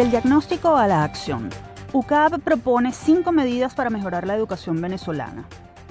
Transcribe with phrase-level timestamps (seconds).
[0.00, 1.50] Del diagnóstico a la acción.
[1.92, 5.44] UCAP propone cinco medidas para mejorar la educación venezolana.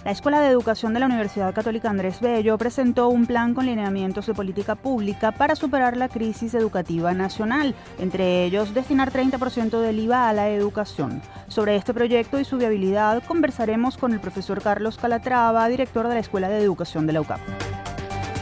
[0.03, 4.25] La Escuela de Educación de la Universidad Católica Andrés Bello presentó un plan con lineamientos
[4.25, 10.27] de política pública para superar la crisis educativa nacional, entre ellos destinar 30% del IVA
[10.27, 11.21] a la educación.
[11.47, 16.21] Sobre este proyecto y su viabilidad conversaremos con el profesor Carlos Calatrava, director de la
[16.21, 17.41] Escuela de Educación de la UCAP.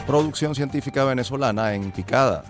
[0.06, 2.42] Producción científica venezolana en picada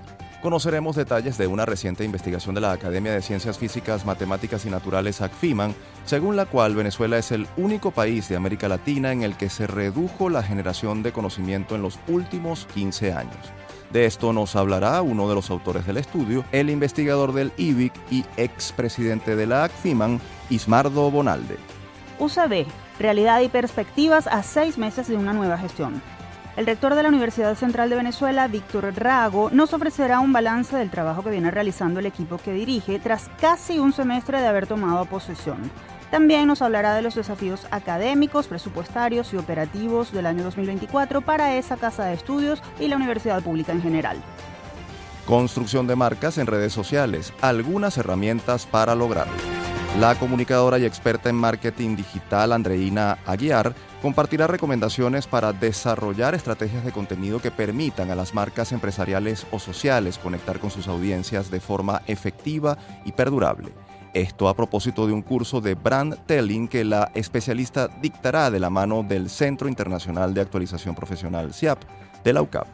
[0.43, 5.21] conoceremos detalles de una reciente investigación de la Academia de Ciencias Físicas, Matemáticas y Naturales
[5.21, 5.75] ACFIMAN,
[6.05, 9.67] según la cual Venezuela es el único país de América Latina en el que se
[9.67, 13.53] redujo la generación de conocimiento en los últimos 15 años.
[13.91, 18.25] De esto nos hablará uno de los autores del estudio, el investigador del IBIC y
[18.37, 20.21] expresidente de la ACFIMAN,
[20.51, 21.57] Ismardo Bonalde.
[22.19, 22.67] UCB,
[22.99, 26.03] realidad y perspectivas a seis meses de una nueva gestión.
[26.59, 30.91] El rector de la Universidad Central de Venezuela, Víctor Rago, nos ofrecerá un balance del
[30.91, 35.05] trabajo que viene realizando el equipo que dirige tras casi un semestre de haber tomado
[35.05, 35.71] posesión.
[36.11, 41.77] También nos hablará de los desafíos académicos, presupuestarios y operativos del año 2024 para esa
[41.77, 44.17] casa de estudios y la universidad pública en general.
[45.27, 49.37] Construcción de marcas en redes sociales, algunas herramientas para lograrlo.
[49.97, 56.93] La comunicadora y experta en marketing digital Andreina Aguiar compartirá recomendaciones para desarrollar estrategias de
[56.93, 62.03] contenido que permitan a las marcas empresariales o sociales conectar con sus audiencias de forma
[62.07, 63.73] efectiva y perdurable.
[64.15, 68.71] Esto a propósito de un curso de brand telling que la especialista dictará de la
[68.71, 71.83] mano del Centro Internacional de Actualización Profesional CIAP
[72.23, 72.67] de la UCAP.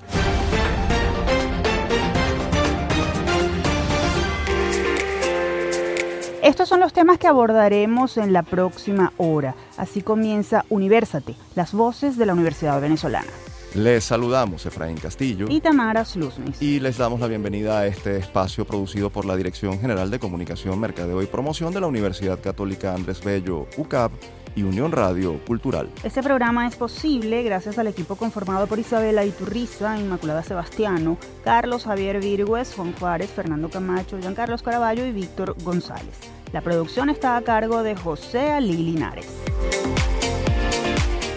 [6.45, 9.55] Estos son los temas que abordaremos en la próxima hora.
[9.78, 13.31] Así comienza Universate, las voces de la Universidad Venezolana.
[13.75, 16.61] Les saludamos Efraín Castillo y Tamara Sluznis.
[16.61, 20.78] Y les damos la bienvenida a este espacio producido por la Dirección General de Comunicación,
[20.78, 24.12] Mercadeo y Promoción de la Universidad Católica Andrés Bello, UCAP
[24.54, 25.88] y Unión Radio Cultural.
[26.03, 32.20] Este programa es posible gracias al equipo conformado por Isabela Iturriza, Inmaculada Sebastiano, Carlos Javier
[32.20, 36.19] Virgües, Juan Juárez, Fernando Camacho, Juan Carlos Caraballo y Víctor González.
[36.53, 39.26] La producción está a cargo de José Ali Linares.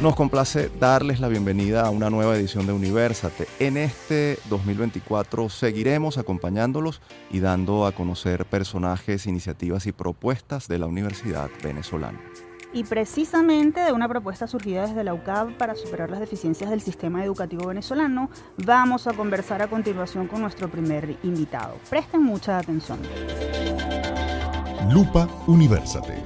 [0.02, 3.48] Nos complace darles la bienvenida a una nueva edición de Universate.
[3.58, 7.02] En este 2024 seguiremos acompañándolos
[7.32, 12.20] y dando a conocer personajes, iniciativas y propuestas de la Universidad Venezolana
[12.74, 17.24] y precisamente de una propuesta surgida desde la UCAB para superar las deficiencias del sistema
[17.24, 21.76] educativo venezolano, vamos a conversar a continuación con nuestro primer invitado.
[21.90, 23.00] Presten mucha atención.
[24.90, 26.24] Lupa Universate.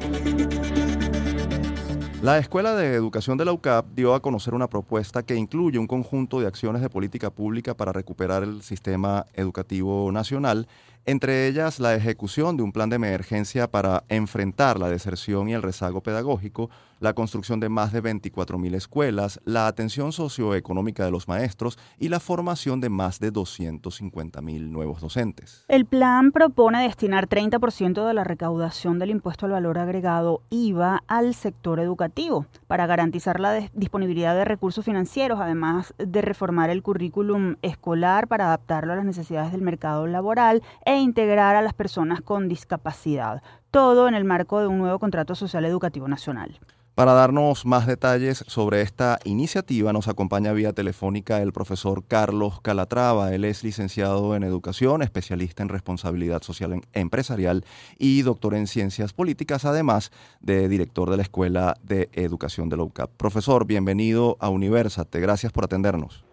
[2.22, 5.88] La Escuela de Educación de la UCAP dio a conocer una propuesta que incluye un
[5.88, 10.68] conjunto de acciones de política pública para recuperar el sistema educativo nacional
[11.06, 15.62] entre ellas la ejecución de un plan de emergencia para enfrentar la deserción y el
[15.62, 16.69] rezago pedagógico,
[17.01, 22.19] la construcción de más de 24.000 escuelas, la atención socioeconómica de los maestros y la
[22.19, 25.66] formación de más de 250.000 nuevos docentes.
[25.67, 31.34] El plan propone destinar 30% de la recaudación del impuesto al valor agregado IVA al
[31.34, 38.28] sector educativo para garantizar la disponibilidad de recursos financieros, además de reformar el currículum escolar
[38.28, 40.61] para adaptarlo a las necesidades del mercado laboral
[41.00, 43.41] integrar a las personas con discapacidad,
[43.72, 46.59] todo en el marco de un nuevo contrato social educativo nacional.
[46.94, 53.34] Para darnos más detalles sobre esta iniciativa nos acompaña vía telefónica el profesor Carlos Calatrava.
[53.34, 57.63] Él es licenciado en Educación, especialista en Responsabilidad Social Empresarial
[57.97, 62.84] y doctor en Ciencias Políticas, además de director de la Escuela de Educación de la
[62.84, 63.09] UCAP.
[63.12, 65.22] Profesor, bienvenido a Universate.
[65.22, 66.25] Gracias por atendernos.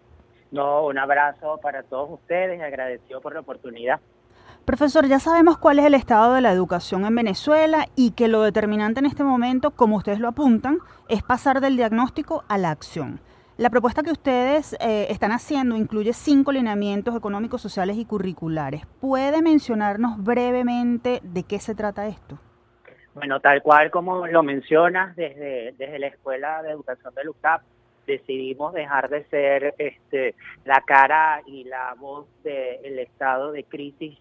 [0.51, 4.01] No, un abrazo para todos ustedes, agradecido por la oportunidad.
[4.69, 8.43] Profesor, ya sabemos cuál es el estado de la educación en Venezuela y que lo
[8.43, 13.19] determinante en este momento, como ustedes lo apuntan, es pasar del diagnóstico a la acción.
[13.57, 18.85] La propuesta que ustedes eh, están haciendo incluye cinco lineamientos económicos, sociales y curriculares.
[19.01, 22.37] ¿Puede mencionarnos brevemente de qué se trata esto?
[23.15, 27.63] Bueno, tal cual como lo mencionas, desde, desde la Escuela de Educación de UCAP
[28.05, 34.19] decidimos dejar de ser este, la cara y la voz del estado de crisis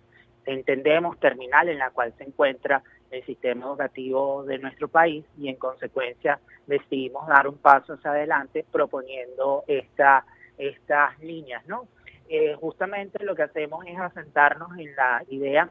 [0.49, 5.57] entendemos terminal en la cual se encuentra el sistema educativo de nuestro país y en
[5.57, 10.25] consecuencia decidimos dar un paso hacia adelante proponiendo esta,
[10.57, 11.87] estas líneas, ¿no?
[12.31, 15.71] Eh, justamente lo que hacemos es asentarnos en la idea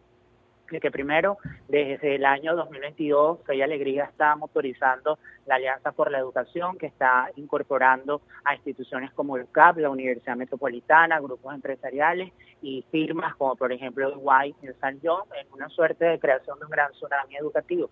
[0.67, 1.37] que primero,
[1.67, 7.31] desde el año 2022, Soy Alegría está motorizando la Alianza por la Educación, que está
[7.37, 13.71] incorporando a instituciones como el CAP, la Universidad Metropolitana, grupos empresariales y firmas como por
[13.71, 17.89] ejemplo White en San John, en una suerte de creación de un gran tsunami educativo.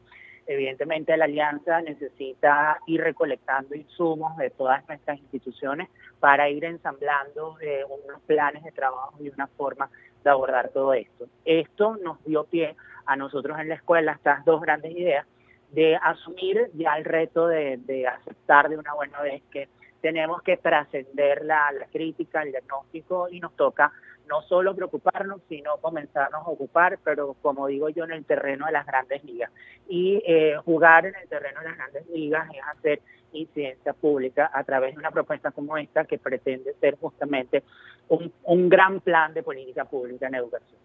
[0.48, 5.90] Evidentemente la alianza necesita ir recolectando insumos de todas nuestras instituciones
[6.20, 9.90] para ir ensamblando eh, unos planes de trabajo y una forma
[10.26, 11.28] de abordar todo esto.
[11.46, 12.76] Esto nos dio pie
[13.06, 15.26] a nosotros en la escuela estas dos grandes ideas
[15.72, 19.70] de asumir ya el reto de, aceptar de una buena vez que
[20.02, 23.92] tenemos que trascender la, la crítica, el diagnóstico y nos toca
[24.28, 28.72] no solo preocuparnos, sino comenzarnos a ocupar, pero como digo yo, en el terreno de
[28.72, 29.52] las grandes ligas.
[29.88, 33.02] Y eh, jugar en el terreno de las grandes ligas es hacer
[33.34, 37.64] incidencia pública a través de una propuesta como esta que pretende ser justamente
[38.08, 40.80] un, gran plan de política pública en educación.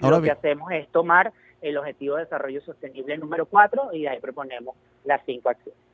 [0.00, 4.76] Lo que hacemos es tomar el Objetivo de Desarrollo Sostenible número 4 y ahí proponemos
[5.04, 5.89] las cinco acciones.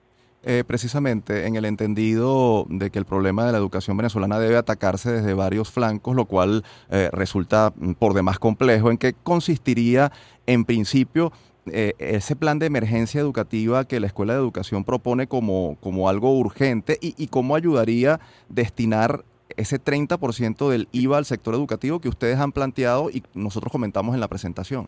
[0.48, 5.10] Eh, precisamente en el entendido de que el problema de la educación venezolana debe atacarse
[5.10, 8.92] desde varios flancos, lo cual eh, resulta mm, por demás complejo.
[8.92, 10.12] ¿En qué consistiría,
[10.46, 11.32] en principio,
[11.66, 16.38] eh, ese plan de emergencia educativa que la Escuela de Educación propone como, como algo
[16.38, 19.24] urgente y, y cómo ayudaría destinar
[19.56, 24.20] ese 30% del IVA al sector educativo que ustedes han planteado y nosotros comentamos en
[24.20, 24.86] la presentación?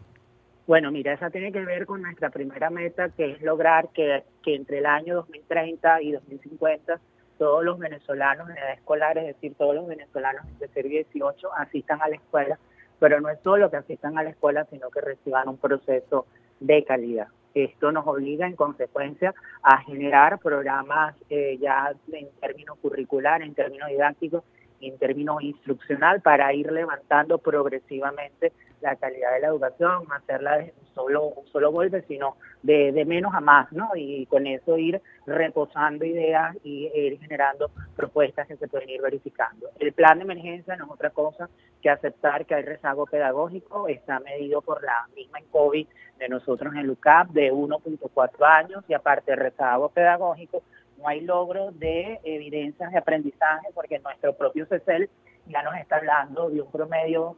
[0.69, 4.81] Bueno, mira, esa tiene que ver con nuestra primera meta, que es lograr que, entre
[4.81, 7.01] el año 2030 y 2050
[7.39, 12.03] todos los venezolanos en edad escolar, es decir, todos los venezolanos de ser 18 asistan
[12.03, 12.59] a la escuela,
[12.99, 16.27] pero no es solo que asistan a la escuela, sino que reciban un proceso
[16.61, 17.29] de calidad.
[17.55, 23.89] Esto nos obliga en consecuencia a generar programas eh, ya en términos curriculares, en términos
[23.89, 24.45] didácticos,
[24.81, 30.95] en términos instruccional para ir levantando progresivamente la calidad de la educación, hacerla de un
[30.95, 33.91] solo, un solo golpe, sino de, de, menos a más, ¿no?
[33.97, 39.71] Y con eso ir reposando ideas y ir generando propuestas que se pueden ir verificando.
[39.79, 41.49] El plan de emergencia no es otra cosa
[41.83, 45.87] que aceptar que hay rezago pedagógico, está medido por la misma en COVID
[46.19, 50.63] de nosotros en el UCAP de 1.4 años y aparte el rezago pedagógico
[50.99, 55.09] no hay logro de evidencias de aprendizaje porque nuestro propio CECEL
[55.47, 57.37] ya nos está hablando de un promedio,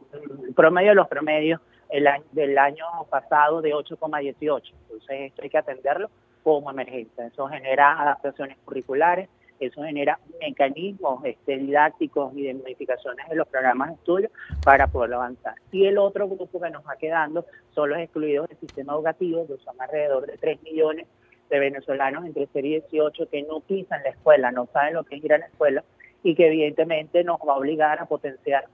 [0.55, 4.73] promedio de los promedios el del año pasado de 8,18.
[4.83, 6.09] Entonces esto hay que atenderlo
[6.43, 7.27] como emergencia.
[7.27, 9.29] Eso genera adaptaciones curriculares,
[9.59, 14.29] eso genera mecanismos este, didácticos y de modificaciones de los programas de estudio
[14.63, 15.55] para poder avanzar.
[15.71, 19.57] Y el otro grupo que nos va quedando son los excluidos del sistema educativo, que
[19.57, 21.07] son alrededor de 3 millones
[21.51, 25.17] de venezolanos entre 0 y 18 que no pisan la escuela, no saben lo que
[25.17, 25.83] es ir a la escuela
[26.23, 28.65] y que evidentemente nos va a obligar a potenciar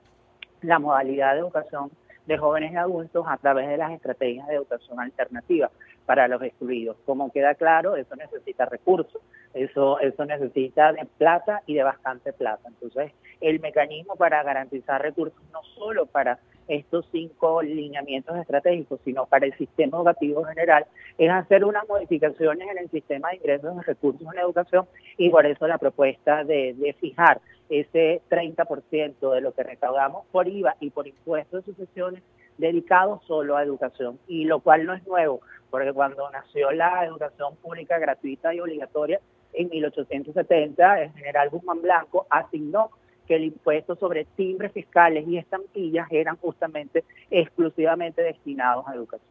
[0.62, 1.92] la modalidad de educación
[2.28, 5.72] de jóvenes y adultos a través de las estrategias de educación alternativa
[6.06, 6.98] para los excluidos.
[7.06, 9.22] Como queda claro, eso necesita recursos,
[9.54, 12.68] eso, eso necesita de plata y de bastante plata.
[12.68, 16.38] Entonces, el mecanismo para garantizar recursos no solo para
[16.68, 20.86] estos cinco lineamientos estratégicos, sino para el sistema educativo general,
[21.18, 24.86] es hacer unas modificaciones en el sistema de ingresos de recursos en educación
[25.18, 30.76] y por eso la propuesta de, fijar ese 30% de lo que recaudamos por IVA
[30.80, 32.24] y por impuestos de sucesiones
[32.58, 37.56] dedicados solo a educación, y lo cual no es nuevo, porque cuando nació la educación
[37.58, 39.20] pública gratuita y obligatoria
[39.54, 42.90] en 1870, el general Guzmán Blanco asignó
[43.28, 49.30] que el impuesto sobre timbres fiscales y estampillas eran justamente exclusivamente destinados a educación.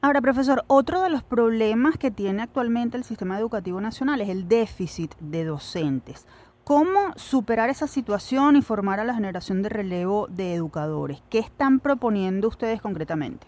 [0.00, 4.46] Ahora, profesor, otro de los problemas que tiene actualmente el sistema educativo nacional es el
[4.46, 6.28] déficit de docentes.
[6.62, 11.22] ¿Cómo superar esa situación y formar a la generación de relevo de educadores?
[11.30, 13.46] ¿Qué están proponiendo ustedes concretamente?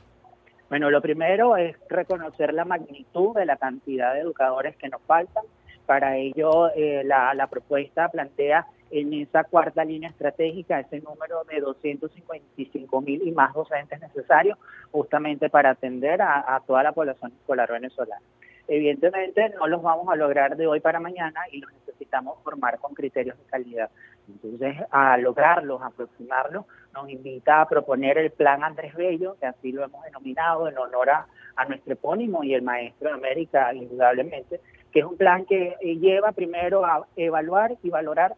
[0.70, 5.44] Bueno, lo primero es reconocer la magnitud de la cantidad de educadores que nos faltan.
[5.84, 11.60] Para ello, eh, la, la propuesta plantea en esa cuarta línea estratégica ese número de
[11.60, 14.58] 255 mil y más docentes necesarios
[14.90, 18.22] justamente para atender a, toda la población escolar venezolana.
[18.66, 22.94] Evidentemente no los vamos a lograr de hoy para mañana y los necesitamos formar con
[22.94, 23.90] criterios de calidad.
[24.28, 29.72] Entonces, a lograrlos, a aproximarlos, nos invita a proponer el plan Andrés Bello, que así
[29.72, 34.60] lo hemos denominado en honor a, a nuestro epónimo y el maestro de América, indudablemente,
[34.92, 38.36] que es un plan que lleva primero a evaluar y valorar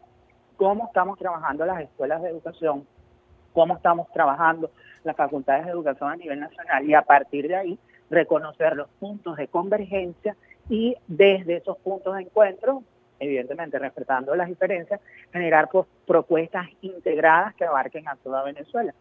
[0.57, 2.85] cómo estamos trabajando las escuelas de educación,
[3.53, 4.71] cómo estamos trabajando
[5.03, 7.79] las facultades de educación a nivel nacional y a partir de ahí
[8.09, 10.35] reconocer los puntos de convergencia
[10.69, 12.83] y desde esos puntos de encuentro,
[13.19, 18.93] evidentemente respetando las diferencias, generar pues, propuestas integradas que abarquen a toda Venezuela.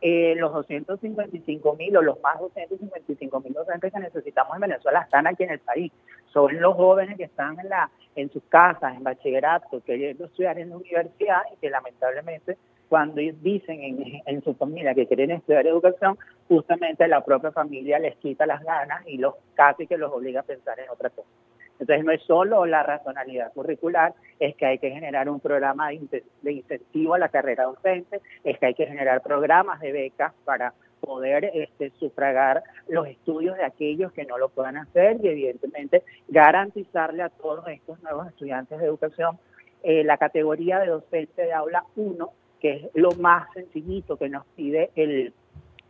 [0.00, 5.26] Eh, los 255 mil o los más 255 mil docentes que necesitamos en Venezuela están
[5.26, 5.92] aquí en el país.
[6.32, 10.70] Son los jóvenes que están en, la, en sus casas, en bachillerato, queriendo estudiar en
[10.70, 12.56] la universidad y que lamentablemente
[12.88, 18.16] cuando dicen en, en su familia que quieren estudiar educación, justamente la propia familia les
[18.16, 21.28] quita las ganas y los casi que los obliga a pensar en otra cosa.
[21.78, 26.52] Entonces no es solo la racionalidad curricular, es que hay que generar un programa de,
[26.52, 31.50] incentivo a la carrera docente, es que hay que generar programas de becas para poder
[31.54, 37.28] este, sufragar los estudios de aquellos que no lo puedan hacer y evidentemente garantizarle a
[37.28, 39.38] todos estos nuevos estudiantes de educación
[39.82, 42.30] eh, la categoría de docente de aula 1,
[42.60, 45.32] que es lo más sencillito que nos pide el,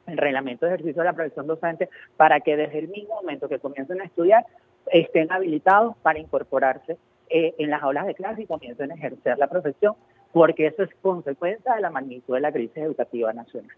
[0.06, 3.58] el reglamento de ejercicio de la profesión docente para que desde el mismo momento que
[3.58, 4.44] comiencen a estudiar
[4.92, 6.96] estén habilitados para incorporarse
[7.28, 9.94] eh, en las aulas de clase y comiencen a ejercer la profesión,
[10.32, 13.76] porque eso es consecuencia de la magnitud de la crisis educativa nacional.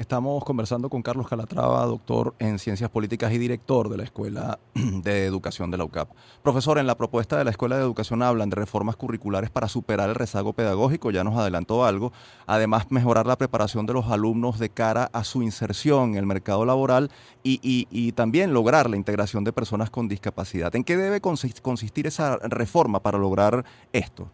[0.00, 5.26] Estamos conversando con Carlos Calatrava, doctor en Ciencias Políticas y director de la Escuela de
[5.26, 6.08] Educación de la UCAP.
[6.42, 10.08] Profesor, en la propuesta de la Escuela de Educación hablan de reformas curriculares para superar
[10.08, 12.14] el rezago pedagógico, ya nos adelantó algo.
[12.46, 16.64] Además, mejorar la preparación de los alumnos de cara a su inserción en el mercado
[16.64, 17.10] laboral
[17.42, 20.74] y, y también lograr la integración de personas con discapacidad.
[20.76, 24.30] ¿En qué debe consistir esa reforma para lograr esto?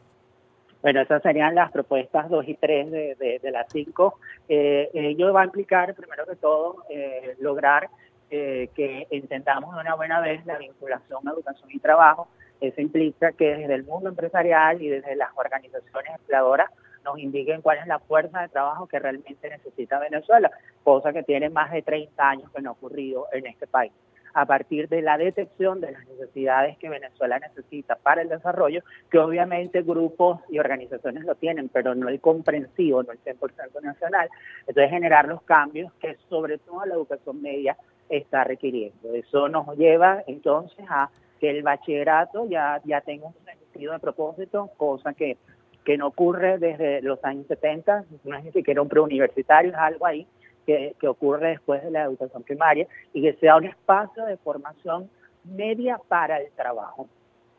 [0.83, 4.19] Bueno, esas serían las propuestas 2 y 3 de, de, las 5.
[4.49, 7.89] Eh, ello va a implicar, primero que todo, eh, lograr
[8.31, 12.29] eh, que entendamos de una buena vez la vinculación a educación y trabajo.
[12.61, 16.71] Eso implica que desde el mundo empresarial y desde las organizaciones empleadoras
[17.05, 20.51] nos indiquen cuál es la fuerza de trabajo que realmente necesita Venezuela,
[20.83, 23.93] cosa que tiene más de 30 años que no ha ocurrido en este país
[24.37, 29.19] a partir de la detección de las necesidades que Venezuela necesita para el desarrollo, que
[29.19, 34.29] obviamente grupos y organizaciones lo tienen, pero no el comprensivo, no el 100% nacional.
[34.67, 37.79] Entonces generar los cambios que sobre todo la educación media
[38.11, 39.15] está requiriendo.
[39.15, 41.09] Eso nos lleva entonces a
[41.41, 45.39] que el bachillerato ya, ya tenga un sentido de propósito, cosa que,
[45.83, 50.05] que no ocurre desde los años 70, no es ni siquiera un preuniversitario, es algo
[50.05, 50.27] ahí
[50.67, 55.09] que, ocurre después de la educación primaria y que sea un espacio de formación
[55.45, 57.09] media para el trabajo.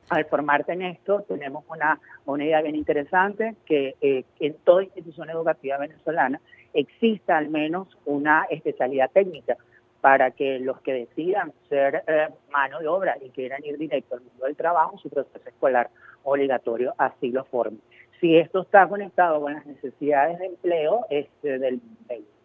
[0.10, 5.30] Al formarte en esto, tenemos una, una idea bien interesante, que eh, en toda institución
[5.30, 6.40] educativa venezolana
[6.74, 9.58] exista al menos una especialidad técnica
[10.00, 14.22] para que los que decidan ser eh, mano de obra y quieran ir directo al
[14.22, 15.90] mundo del trabajo, su proceso escolar
[16.24, 17.80] obligatorio así lo forme
[18.20, 21.80] si esto está conectado con las necesidades de empleo este, de,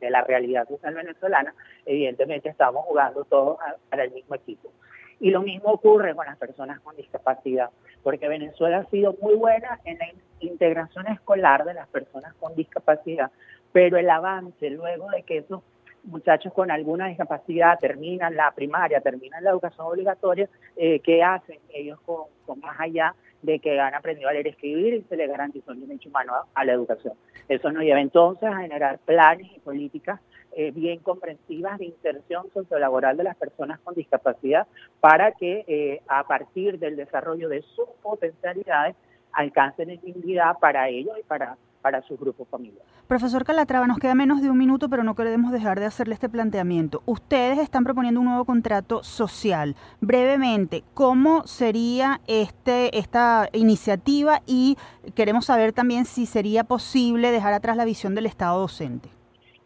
[0.00, 1.54] la realidad social venezolana,
[1.86, 4.70] evidentemente estamos jugando todos para el mismo equipo.
[5.20, 7.70] Y lo mismo ocurre con las personas con discapacidad,
[8.02, 10.06] porque Venezuela ha sido muy buena en la
[10.40, 13.30] integración escolar de las personas con discapacidad,
[13.70, 15.62] pero el avance luego de que esos
[16.02, 22.00] muchachos con alguna discapacidad terminan la primaria, terminan la educación obligatoria, eh, ¿qué hacen ellos
[22.00, 25.28] con, con más allá de que han aprendido a leer y escribir y se les
[25.28, 27.14] garantizó un derecho humano a, la educación.
[27.48, 30.20] Eso nos lleva entonces a generar planes y políticas
[30.54, 34.66] eh, bien comprensivas de inserción sociolaboral de las personas con discapacidad
[35.00, 38.94] para que eh, a partir del desarrollo de sus potencialidades
[39.32, 42.84] alcancen dignidad para ellos y para para su grupo familiar.
[43.08, 46.28] Profesor Calatrava, nos queda menos de un minuto, pero no queremos dejar de hacerle este
[46.28, 47.02] planteamiento.
[47.04, 49.74] Ustedes están proponiendo un nuevo contrato social.
[50.00, 54.40] Brevemente, ¿cómo sería este, esta iniciativa?
[54.46, 54.76] Y
[55.14, 59.10] queremos saber también si sería posible dejar atrás la visión del Estado docente.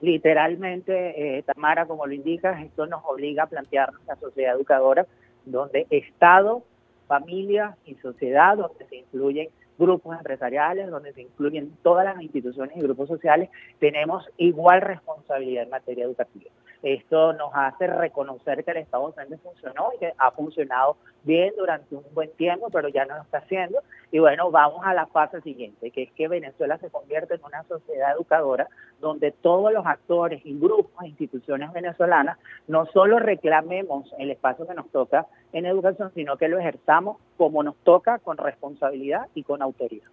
[0.00, 5.06] Literalmente, eh, Tamara, como lo indicas, esto nos obliga a plantearnos la sociedad educadora,
[5.44, 6.64] donde Estado,
[7.06, 12.80] familia y sociedad, donde se incluyen grupos empresariales, donde se incluyen todas las instituciones y
[12.80, 16.50] grupos sociales, tenemos igual responsabilidad en materia educativa.
[16.83, 21.95] Esto nos hace reconocer que el Estado docente funcionó y que ha funcionado bien durante
[21.95, 23.80] un buen tiempo, pero ya no lo está haciendo.
[24.12, 27.64] Y bueno, vamos a la fase siguiente, que es que Venezuela se convierte en una
[27.64, 28.68] sociedad educadora
[29.00, 34.75] donde todos los actores y grupos e instituciones venezolanas no solo reclamemos el espacio que
[34.75, 39.61] nos toca en educación, sino que lo ejerzamos como nos toca, con responsabilidad y con
[39.61, 40.09] autoridad.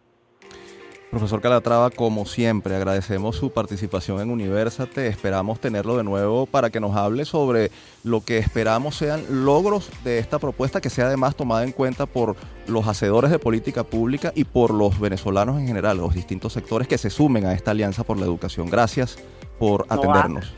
[1.14, 5.06] Profesor Calatrava, como siempre, agradecemos su participación en Universate.
[5.06, 7.70] Esperamos tenerlo de nuevo para que nos hable sobre
[8.04, 12.36] lo que esperamos sean logros de esta propuesta, que sea además tomada en cuenta por
[12.66, 16.98] los hacedores de política pública y por los venezolanos en general, los distintos sectores que
[16.98, 18.68] se sumen a esta alianza por la educación.
[18.68, 19.20] Gracias
[19.60, 20.52] por atendernos.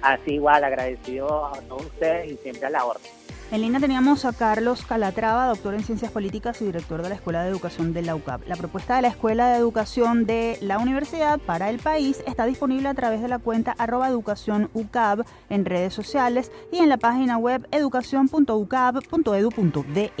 [0.00, 3.19] así igual, agradecido a todos ustedes y siempre a la orden.
[3.52, 7.42] En línea teníamos a Carlos Calatrava, doctor en Ciencias Políticas y director de la Escuela
[7.42, 8.46] de Educación de la UCAP.
[8.46, 12.88] La propuesta de la Escuela de Educación de la Universidad para el país está disponible
[12.88, 14.70] a través de la cuenta arroba educación
[15.48, 20.12] en redes sociales y en la página web educación.ucap.edu.de.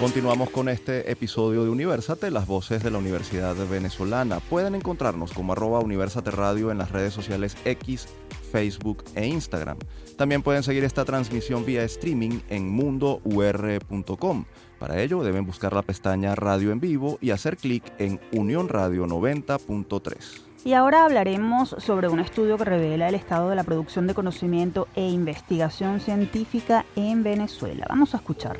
[0.00, 4.40] Continuamos con este episodio de Universate, las voces de la Universidad Venezolana.
[4.40, 8.08] Pueden encontrarnos como arroba Universate Radio en las redes sociales X,
[8.50, 9.78] Facebook e Instagram.
[10.16, 14.44] También pueden seguir esta transmisión vía streaming en mundour.com.
[14.78, 19.06] Para ello deben buscar la pestaña Radio en Vivo y hacer clic en Unión Radio
[19.06, 20.42] 90.3.
[20.64, 24.88] Y ahora hablaremos sobre un estudio que revela el estado de la producción de conocimiento
[24.94, 27.86] e investigación científica en Venezuela.
[27.88, 28.58] Vamos a escuchar.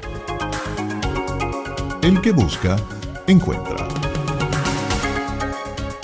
[2.03, 2.77] El que busca,
[3.27, 3.90] encuentra.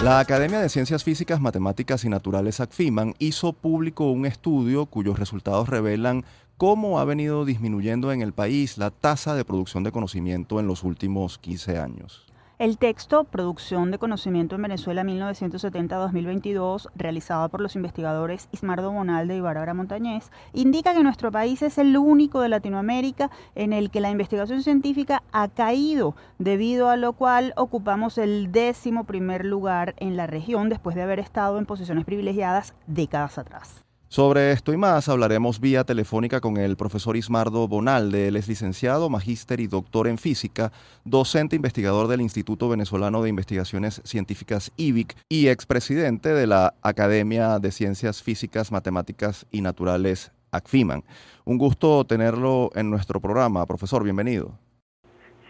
[0.07, 5.69] La Academia de Ciencias Físicas, Matemáticas y Naturales ACFIMAN hizo público un estudio cuyos resultados
[5.69, 6.25] revelan
[6.57, 10.85] cómo ha venido disminuyendo en el país la tasa de producción de conocimiento en los
[10.85, 12.26] últimos 15 años.
[12.59, 19.43] El texto Producción de Conocimiento en Venezuela 1970-2022, realizado por los investigadores Ismardo Bonalde y
[19.43, 24.09] Bárbara Montañez, indica que nuestro país es el único de Latinoamérica en el que la
[24.09, 30.27] investigación científica ha caído, debido a lo cual ocupamos el décimo primer lugar en la
[30.27, 33.86] región después de haber estado en posiciones privilegiadas décadas atrás.
[34.09, 38.29] Sobre esto y más hablaremos vía telefónica con el profesor Ismardo Bonalde.
[38.29, 40.71] Él es licenciado, magíster y doctor en física,
[41.05, 47.73] docente investigador del Instituto Venezolano de Investigaciones Científicas IBIC y expresidente de la Academia de
[47.73, 51.03] Ciencias Físicas, Matemáticas y Naturales ACFIMAN.
[51.45, 53.67] Un gusto tenerlo en nuestro programa.
[53.67, 54.57] Profesor, bienvenido.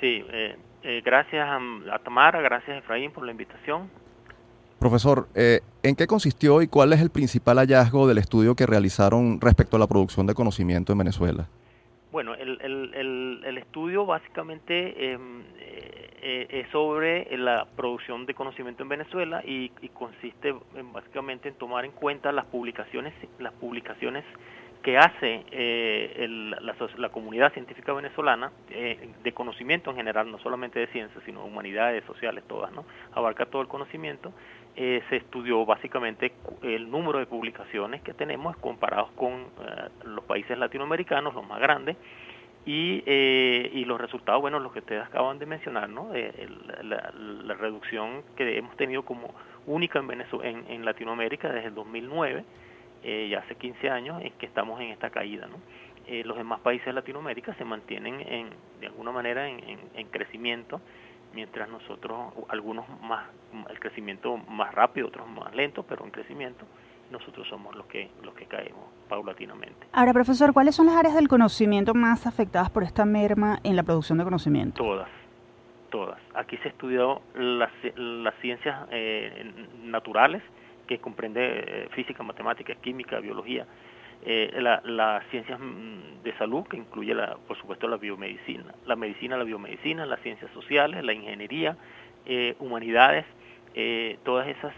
[0.01, 3.91] Sí, eh, eh, gracias a Tamara, gracias Efraín por la invitación.
[4.87, 9.41] Profesor, eh, ¿en qué consistió y cuál es el principal hallazgo del estudio que realizaron
[9.41, 11.49] respecto a la producción de conocimiento en Venezuela?
[12.13, 19.71] Bueno, el, estudio básicamente em, eh, es sobre la producción de conocimiento en Venezuela y,
[19.93, 20.55] consiste
[20.93, 24.23] básicamente en tomar en cuenta las publicaciones, las publicaciones
[24.87, 26.29] que hace eh,
[26.61, 31.49] la, comunidad científica venezolana eh, de conocimiento en general, no solamente de ciencias, sino de
[31.49, 32.85] humanidades, sociales, todas, ¿no?
[33.13, 34.33] Abarca todo el conocimiento.
[34.77, 39.47] Eh, se estudió básicamente el número de publicaciones que tenemos comparados con
[40.05, 41.97] los países latinoamericanos, los más grandes,
[42.67, 46.11] y, y los resultados, bueno, los que ustedes acaban de mencionar, ¿no?
[46.83, 49.33] la, reducción que hemos tenido como
[49.67, 52.45] única en, Venezuela, en, en Latinoamérica desde el 2009
[53.09, 55.47] eh, ya hace 15 años es que estamos en esta caída.
[55.47, 55.59] ¿no?
[56.09, 60.81] Eh, los demás países de Latinoamérica se mantienen en, de alguna manera en, crecimiento,
[61.37, 63.27] mientras nosotros, algunos más,
[63.69, 66.65] el crecimiento más rápido, otros más lento, pero en crecimiento,
[67.11, 69.87] nosotros somos los que, los que caemos paulatinamente.
[69.93, 73.83] Ahora, profesor, ¿cuáles son las áreas del conocimiento más afectadas por esta merma en la
[73.83, 74.83] producción de conocimiento?
[74.83, 75.11] Todas,
[75.91, 76.19] todas.
[76.35, 80.43] Aquí se estudió las, las ciencias eh, naturales,
[80.89, 83.67] que comprende eh, física, matemática, química, biología,
[84.25, 84.51] eh,
[84.85, 89.45] las ciencias mm, de salud, que incluye, la, por supuesto, la biomedicina, la medicina, la
[89.45, 91.77] biomedicina, las ciencias sociales, la ingeniería,
[92.25, 93.25] eh, humanidades,
[94.25, 94.73] todas esas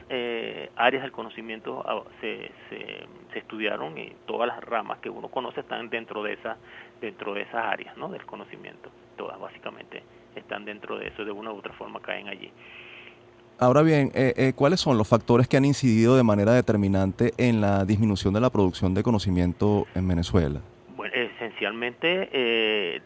[0.74, 5.60] áreas del conocimiento ah, se, se, se, estudiaron y todas las ramas que uno conoce
[5.60, 6.56] están dentro de, esa,
[7.00, 8.08] dentro de esas áreas ¿no?
[8.08, 10.02] del conocimiento, todas básicamente
[10.34, 12.50] están dentro de eso, de una u otra forma caen allí.
[13.60, 17.60] Ahora bien, eh, eh, ¿cuáles son los factores que han incidido de manera determinante en
[17.60, 20.60] la disminución de la producción de conocimiento en Venezuela?
[20.96, 23.00] Bueno, esencialmente eh,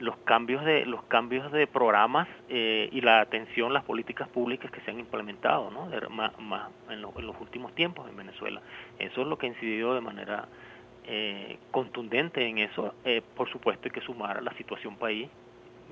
[0.00, 4.90] los cambios de los cambios de programas y la atención, las políticas públicas que se
[4.90, 5.88] han implementado, ¿no?
[6.10, 6.32] más,
[6.90, 8.60] en, los últimos tiempos en Venezuela.
[8.98, 10.48] Eso es lo que ha incidido de manera
[11.70, 12.94] contundente en eso.
[13.36, 15.28] por supuesto, hay que sumar a la situación país,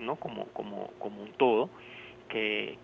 [0.00, 1.70] no como como como un todo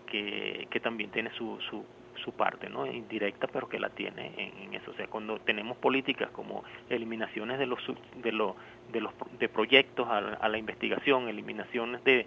[0.07, 1.85] que, que, también tiene su, su,
[2.23, 2.87] su parte, ¿no?
[2.87, 4.91] Indirecta, pero que la tiene en, eso.
[4.91, 7.81] O sea, cuando tenemos políticas como eliminaciones de los
[8.23, 8.55] de los
[8.93, 12.27] de los de proyectos a, la investigación, eliminaciones de,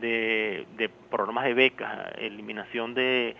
[0.00, 3.36] de, programas de becas, eliminación de,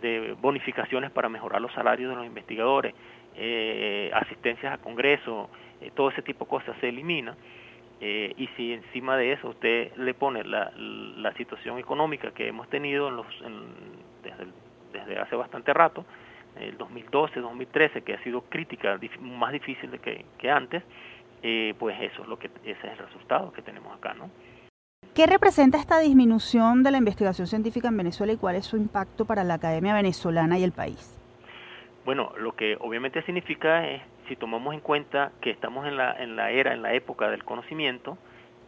[0.00, 2.94] de bonificaciones para mejorar los salarios de los investigadores,
[3.36, 7.36] eh, asistencias a congreso, eh, todo ese tipo de cosas se elimina
[8.00, 12.68] eh, y si encima de eso usted le pone la, la situación económica que hemos
[12.70, 13.26] tenido en los,
[14.22, 14.46] desde,
[14.92, 16.04] desde hace bastante rato,
[16.58, 20.82] el 2012, 2013, que ha sido crítica, más difícil de que, que antes,
[21.42, 24.30] eh, pues eso es lo que ese es el resultado que tenemos acá, ¿no?
[25.14, 29.24] ¿Qué representa esta disminución de la investigación científica en Venezuela y cuál es su impacto
[29.24, 31.18] para la academia venezolana y el país?
[32.04, 36.36] Bueno, lo que obviamente significa es si tomamos en cuenta que estamos en la, en
[36.36, 38.16] la era, en la época del conocimiento,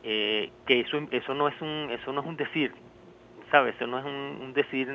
[0.03, 2.73] eh, que eso, eso, no es un, eso no es un decir,
[3.53, 3.77] ¿sabes?
[3.77, 4.89] Eso no es un, decir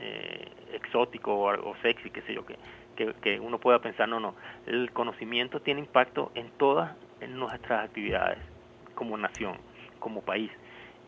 [0.00, 2.56] eh, exótico o, sexy, qué sé yo, que,
[2.96, 4.34] que, que, uno pueda pensar, no, no,
[4.66, 6.96] el conocimiento tiene impacto en todas
[7.28, 8.38] nuestras actividades
[8.96, 9.58] como nación,
[10.00, 10.50] como país.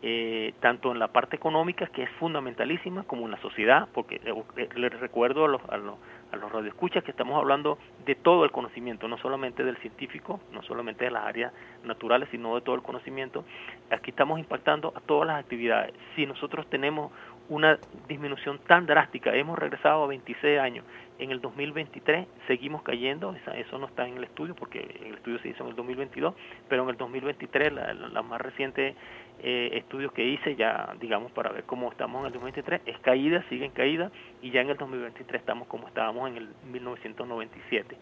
[0.01, 4.69] Eh, tanto en la parte económica, que es fundamentalísima, como en la sociedad, porque eh,
[4.75, 5.95] les recuerdo a los, a los,
[6.31, 10.61] a los radioescuchas que estamos hablando de todo el conocimiento, no solamente del científico, no
[10.63, 13.45] solamente de las áreas naturales, sino de todo el conocimiento.
[13.91, 15.93] Aquí estamos impactando a todas las actividades.
[16.15, 17.11] Si nosotros tenemos
[17.49, 20.85] una disminución tan drástica, hemos regresado a 26 años,
[21.17, 25.49] en el 2023 seguimos cayendo, eso no está en el estudio porque el estudio se
[25.49, 26.33] hizo en el 2022,
[26.67, 28.95] pero en el 2023 la, la más reciente
[29.43, 33.43] eh, estudios que hice ya, digamos, para ver cómo estamos en el 2023, es caída,
[33.49, 37.95] sigue en caída, y ya en el 2023 estamos como estábamos en el 1997.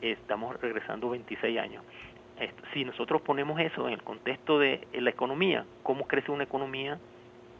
[0.00, 1.82] Estamos regresando 26 años.
[2.72, 6.98] si nosotros ponemos eso en el contexto de la economía, ¿cómo crece una economía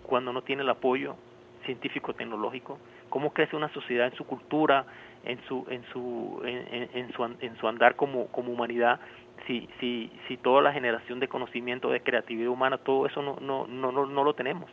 [0.04, 1.16] cuando no tiene el apoyo
[1.64, 2.78] científico-tecnológico?
[3.08, 4.86] ¿Cómo crece una sociedad en su cultura,
[5.24, 9.00] en su, en su, en, en su, en su andar como, como humanidad
[9.46, 13.66] si, si, si toda la generación de conocimiento, de creatividad humana, todo eso no, no,
[13.66, 14.70] no, no, lo tenemos.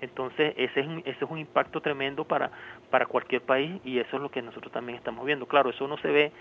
[0.00, 2.50] Entonces, ese es, un, ese es un impacto tremendo para,
[2.90, 5.46] para cualquier país y eso es lo que nosotros también estamos viendo.
[5.46, 6.32] Claro, eso no se ve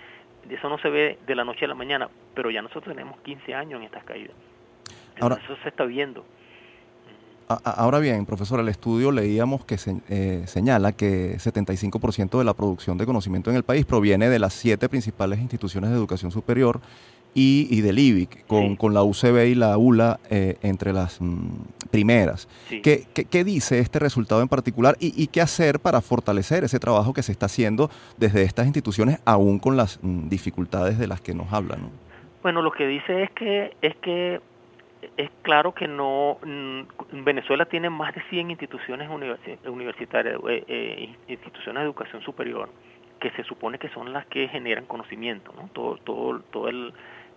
[0.49, 3.53] eso no se ve de la noche a la mañana, pero ya nosotros tenemos 15
[3.53, 4.35] años en estas caídas.
[5.19, 6.25] Ahora, eso se está viendo.
[7.63, 9.77] Ahora bien, profesor, el estudio leíamos que
[10.09, 14.53] eh, señala que 75% de la producción de conocimiento en el país proviene de las
[14.53, 16.81] siete principales instituciones de educación superior
[17.33, 21.49] y, del IBIC, con, con, la UCB y la ULA eh, entre las mm,
[21.89, 22.47] primeras.
[22.69, 27.23] ¿Qué, ¿Qué, dice este resultado en particular y, qué hacer para fortalecer ese trabajo que
[27.23, 31.53] se está haciendo desde estas instituciones, aún con las mm, dificultades de las que nos
[31.53, 31.89] hablan?
[32.43, 34.41] Bueno, lo que dice es que es que
[35.17, 39.09] es claro que no mm, Venezuela tiene más de 100 instituciones
[39.65, 42.69] universitarias, eh, eh, instituciones de educación superior
[43.19, 45.69] que se supone que son las que generan conocimiento, ¿no?
[45.73, 46.93] Todo todo todo el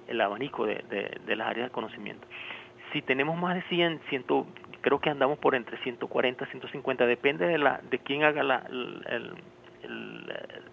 [0.09, 2.27] el abanico de, de, las áreas de conocimiento.
[2.93, 4.47] Si tenemos más de 100, ciento,
[4.81, 8.65] creo que andamos por entre 140, 150, depende de, la, de quién haga la,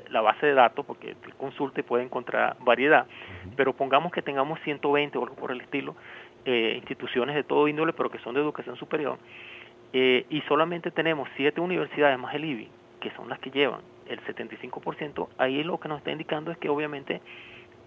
[0.10, 3.08] la base de datos, porque el consulte puede encontrar variedad,
[3.56, 5.96] pero pongamos que tengamos 120 o algo por el estilo,
[6.46, 9.18] eh, instituciones de todo índole, pero que son de educación superior,
[9.94, 14.20] eh, y solamente tenemos siete universidades más el IBI, que son las que llevan el
[14.22, 17.22] 75%, ahí lo que nos está indicando es que obviamente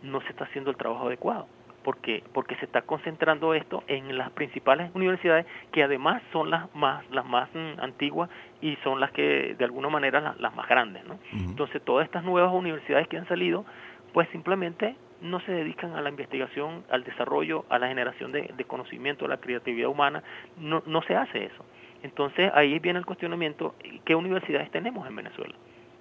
[0.02, 1.46] no se está haciendo el trabajo adecuado.
[1.82, 7.04] porque porque se está concentrando esto en las principales universidades que además son las más
[7.10, 8.30] las más mm, antiguas
[8.62, 11.18] y son las que de alguna manera las, más grandes ¿no?
[11.32, 13.66] entonces todas estas nuevas universidades que han salido
[14.14, 18.64] pues simplemente no se dedican a la investigación al desarrollo a la generación de, de
[18.64, 20.22] conocimiento a la creatividad humana
[20.56, 21.64] no no se hace eso
[22.02, 25.54] entonces ahí viene el cuestionamiento qué universidades tenemos en Venezuela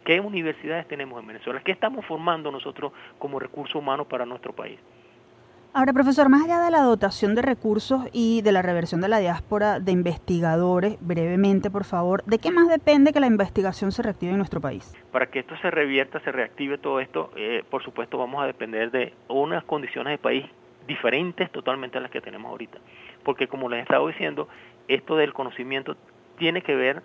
[0.03, 1.61] ¿Qué universidades tenemos en Venezuela?
[1.63, 4.77] ¿Qué estamos formando nosotros como recurso humano para nuestro país?
[5.75, 9.17] Ahora, profesor, más allá de la dotación de recursos y de la reversión de la
[9.17, 14.33] diáspora de investigadores, brevemente, por favor, ¿de qué más depende que la investigación se reactive
[14.33, 14.95] en nuestro país?
[15.11, 18.91] Para que esto se revierta, se reactive todo esto, eh, por supuesto vamos a depender
[18.91, 20.45] de unas condiciones de país
[20.85, 22.77] diferentes totalmente a las que tenemos ahorita.
[23.23, 24.47] Porque como les he estado diciendo,
[24.87, 25.97] esto del conocimiento
[26.37, 27.01] tiene que ver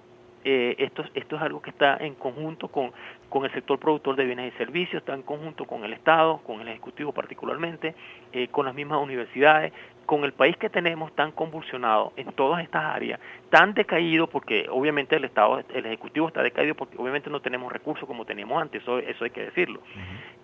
[0.50, 2.90] eh, esto, es algo que está en conjunto con,
[3.28, 6.62] con el sector productor de bienes y servicios, está en conjunto con el Estado, con
[6.62, 7.94] el Ejecutivo particularmente,
[8.32, 9.74] eh, con las mismas universidades,
[10.08, 15.14] con el país que tenemos tan convulsionado en todas estas áreas, tan decaído, porque obviamente
[15.16, 19.00] el Estado, el Ejecutivo está decaído porque obviamente no tenemos recursos como teníamos antes, eso,
[19.00, 19.82] eso hay que decirlo.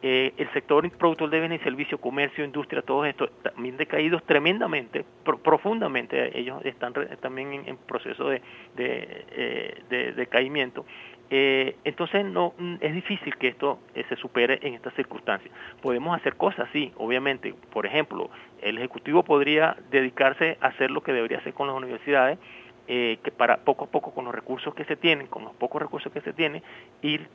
[0.03, 5.03] Eh, el sector productor de bienes y servicios, comercio, industria, todos estos también decaídos tremendamente,
[5.42, 8.42] profundamente, ellos están también en, proceso de,
[8.77, 10.85] de, eh, de decaimiento.
[11.31, 15.53] Eh, entonces no es difícil que esto eh, se supere en estas circunstancias.
[15.81, 17.55] Podemos hacer cosas, sí, obviamente.
[17.73, 22.39] Por ejemplo, el ejecutivo podría dedicarse a hacer lo que debería hacer con las universidades,
[22.87, 25.81] eh, que para poco a poco con los recursos que se tienen, con los pocos
[25.81, 26.63] recursos que se tienen,
[27.03, 27.29] ir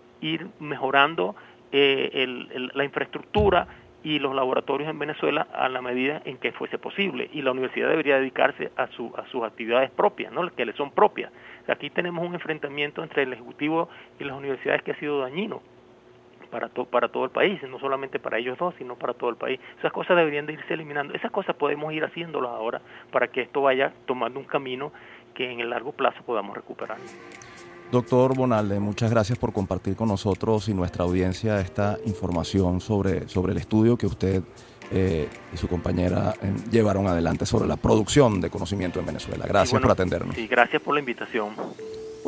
[0.59, 1.35] mejorando
[1.71, 3.67] la infraestructura
[4.03, 7.89] y los laboratorios en Venezuela a la medida en que fuese posible y la universidad
[7.89, 10.49] debería dedicarse a, su, a sus actividades propias, ¿no?
[10.55, 11.31] que le son propias.
[11.69, 15.61] Aquí tenemos un enfrentamiento entre el Ejecutivo y las universidades que ha sido dañino
[16.49, 19.59] para, para todo el país, no solamente para ellos dos, sino para todo el país.
[19.79, 21.13] Esas cosas deberían de irse eliminando.
[21.13, 24.91] Esas cosas podemos ir haciéndolas ahora para que esto vaya tomando un camino
[25.33, 26.97] que en el largo plazo podamos recuperar.
[27.91, 33.53] Doctor Bonalde, muchas gracias por compartir con nosotros y nuestra audiencia esta información sobre, sobre
[33.53, 34.43] el estudio que usted
[34.91, 39.45] eh, y su compañera eh, llevaron adelante sobre la producción de conocimiento en Venezuela.
[39.47, 40.37] Gracias por atendernos.
[40.37, 41.49] Y gracias por la invitación.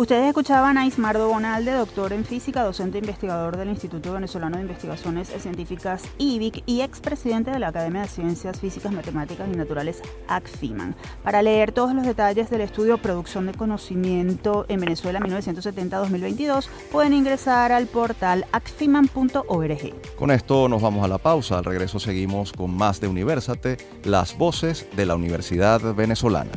[0.01, 4.63] Ustedes escuchaban a Ismardo Bonalde, doctor en física, docente e investigador del Instituto Venezolano de
[4.63, 10.95] Investigaciones Científicas IBIC y expresidente de la Academia de Ciencias Físicas, Matemáticas y Naturales ACFIMAN.
[11.23, 17.71] Para leer todos los detalles del estudio Producción de Conocimiento en Venezuela 1970-2022, pueden ingresar
[17.71, 20.15] al portal acfiman.org.
[20.17, 21.59] Con esto nos vamos a la pausa.
[21.59, 26.53] Al regreso seguimos con más de Universate, las voces de la Universidad Venezolana.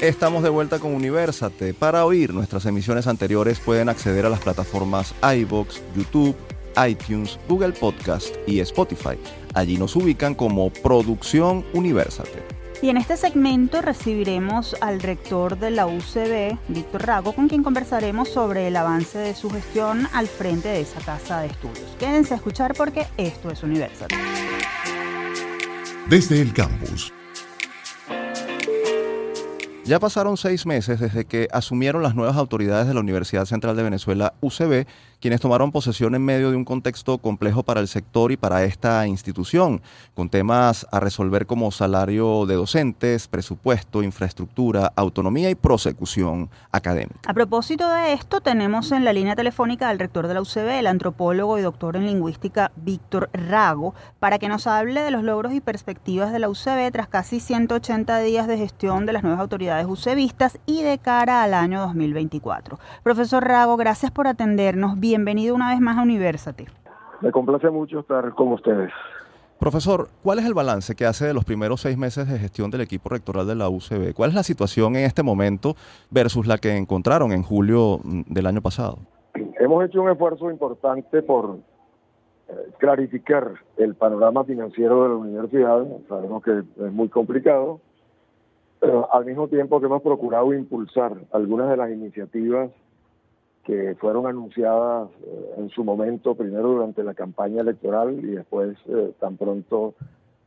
[0.00, 1.74] Estamos de vuelta con Universate.
[1.74, 6.34] Para oír nuestras emisiones anteriores pueden acceder a las plataformas iBox, YouTube,
[6.88, 9.18] iTunes, Google Podcast y Spotify.
[9.52, 12.42] Allí nos ubican como Producción Universate.
[12.80, 18.30] Y en este segmento recibiremos al rector de la UCB, Víctor Rago, con quien conversaremos
[18.30, 21.94] sobre el avance de su gestión al frente de esa casa de estudios.
[21.98, 24.16] Quédense a escuchar porque esto es Universate.
[26.08, 27.12] Desde el campus.
[29.84, 33.82] Ya pasaron seis meses desde que asumieron las nuevas autoridades de la Universidad Central de
[33.82, 34.86] Venezuela, UCB,
[35.20, 39.06] quienes tomaron posesión en medio de un contexto complejo para el sector y para esta
[39.06, 39.82] institución,
[40.14, 47.18] con temas a resolver como salario de docentes, presupuesto, infraestructura, autonomía y prosecución académica.
[47.26, 50.86] A propósito de esto, tenemos en la línea telefónica al rector de la UCB, el
[50.86, 55.60] antropólogo y doctor en lingüística Víctor Rago, para que nos hable de los logros y
[55.60, 60.58] perspectivas de la UCB tras casi 180 días de gestión de las nuevas autoridades UCBistas
[60.66, 62.78] y de cara al año 2024.
[63.02, 66.66] Profesor Rago, gracias por atendernos bienvenido una vez más a Universate.
[67.20, 68.90] Me complace mucho estar con ustedes.
[69.58, 72.80] Profesor, ¿cuál es el balance que hace de los primeros seis meses de gestión del
[72.80, 74.14] equipo rectoral de la UCB?
[74.14, 75.74] ¿Cuál es la situación en este momento
[76.10, 78.98] versus la que encontraron en julio mm, del año pasado?
[79.34, 81.58] Hemos hecho un esfuerzo importante por
[82.48, 85.86] eh, clarificar el panorama financiero de la universidad.
[86.08, 87.80] Sabemos que es muy complicado,
[88.82, 92.70] al mismo tiempo que hemos procurado impulsar algunas de las iniciativas
[93.64, 99.12] que fueron anunciadas eh, en su momento, primero durante la campaña electoral y después eh,
[99.20, 99.94] tan pronto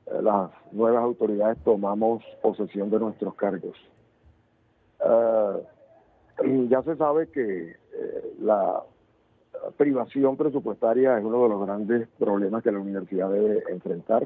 [0.07, 3.77] eh, las nuevas autoridades tomamos posesión de nuestros cargos.
[6.69, 7.75] ya se sabe que
[8.41, 8.83] la
[9.77, 14.23] privación presupuestaria es uno de los grandes problemas que la universidad debe enfrentar.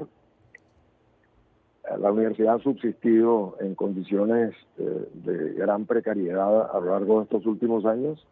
[1.96, 7.86] La universidad ha subsistido en condiciones de gran precariedad a lo largo de estos últimos
[7.86, 8.26] años.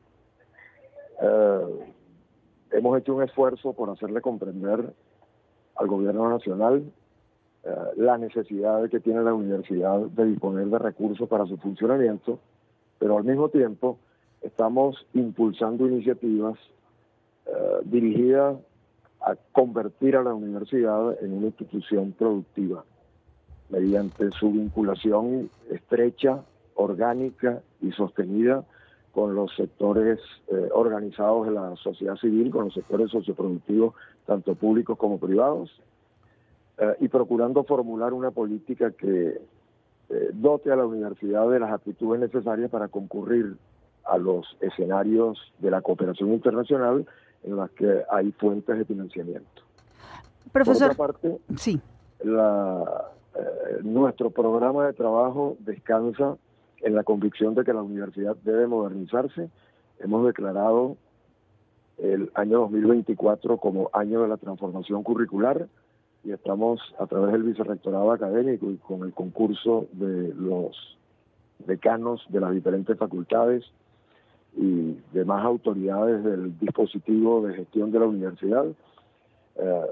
[1.23, 1.93] Eh,
[2.73, 4.93] hemos hecho un esfuerzo por hacerle comprender
[5.77, 6.83] al gobierno nacional
[7.65, 12.39] eh, la necesidad que tiene la universidad de disponer de recursos para su funcionamiento,
[12.99, 13.99] pero al mismo tiempo
[14.43, 16.59] estamos impulsando iniciativas
[17.47, 18.59] eh, dirigidas
[19.21, 22.85] a convertir a la universidad en una institución productiva
[23.69, 26.43] mediante su vinculación estrecha,
[26.75, 28.65] orgánica y sostenida
[29.13, 33.95] con los sectores eh, organizados de la sociedad civil, con los sectores socioproductivos,
[34.27, 35.71] tanto públicos como privados,
[36.79, 39.41] eh, y procurando formular una política que
[40.11, 43.57] eh, dote a la universidad de las aptitudes necesarias para concurrir
[44.05, 47.07] a los escenarios de la cooperación internacional
[47.43, 49.63] en las que hay fuentes de financiamiento.
[50.53, 51.81] Profesor, Por otra parte, sí.
[53.83, 56.37] Nuestro programa de trabajo descansa
[56.81, 59.51] en la convicción de que la universidad debe modernizarse.
[59.99, 60.97] Hemos declarado
[61.99, 65.67] el año 2024 como año de la transformación curricular
[66.25, 70.99] y estamos a través del vicerrectorado académico y con el concurso de los
[71.67, 73.65] decanos de las diferentes facultades
[74.57, 78.67] y demás autoridades del dispositivo de gestión de la universidad,
[79.57, 79.87] eh,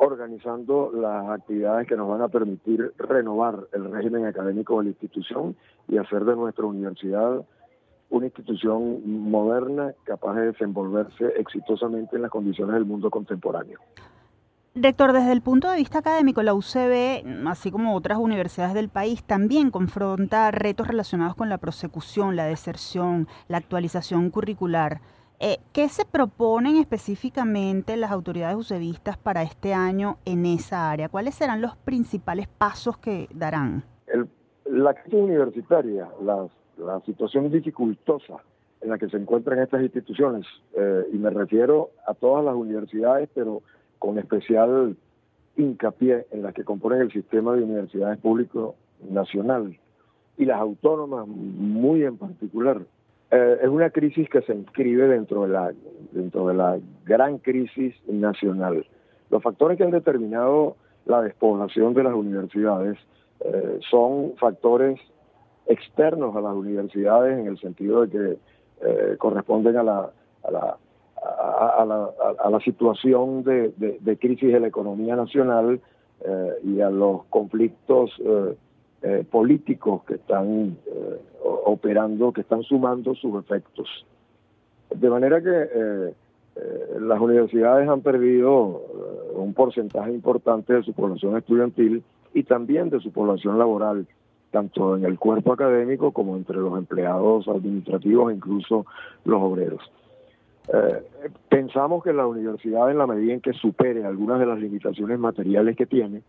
[0.00, 5.56] organizando las actividades que nos van a permitir renovar el régimen académico de la institución
[5.88, 7.44] y hacer de nuestra universidad
[8.08, 13.78] una institución moderna capaz de desenvolverse exitosamente en las condiciones del mundo contemporáneo.
[14.74, 19.22] Rector, desde el punto de vista académico, la UCB, así como otras universidades del país,
[19.22, 25.00] también confronta retos relacionados con la prosecución, la deserción, la actualización curricular.
[25.42, 31.08] Eh, ¿Qué se proponen específicamente las autoridades usevistas para este año en esa área?
[31.08, 33.84] ¿Cuáles serán los principales pasos que darán?
[34.66, 36.46] la crisis universitaria, la,
[37.04, 38.36] situación dificultosa
[38.80, 43.28] en la que se encuentran estas instituciones, eh, y me refiero a todas las universidades,
[43.34, 43.62] pero
[43.98, 44.96] con especial
[45.56, 48.76] hincapié en las que componen el sistema de universidades público
[49.08, 49.76] nacional
[50.38, 52.82] y las autónomas muy en particular.
[53.30, 55.72] Eh, es una crisis que se inscribe dentro de la
[56.10, 58.84] dentro de la gran crisis nacional.
[59.30, 62.98] Los factores que han determinado la despoblación de las universidades
[63.44, 64.98] eh, son factores
[65.66, 68.38] externos a las universidades en el sentido de que
[68.82, 70.10] eh, corresponden a la,
[70.42, 70.76] a la,
[71.22, 72.10] a, la,
[72.42, 75.80] a la situación de, de, crisis de la economía nacional
[76.64, 78.10] y a los conflictos
[79.30, 80.76] políticos que están
[81.42, 84.06] operando, que están sumando sus efectos.
[84.94, 86.12] De manera que
[86.98, 88.82] las universidades han perdido
[89.34, 92.02] un porcentaje importante de su población estudiantil
[92.34, 94.06] y también de su población laboral,
[94.50, 98.86] tanto en el cuerpo académico como entre los empleados administrativos e incluso
[99.24, 99.82] los obreros.
[100.72, 101.02] Eh,
[101.48, 105.76] pensamos que la universidad, en la medida en que supere algunas de las limitaciones materiales
[105.76, 106.22] que tiene,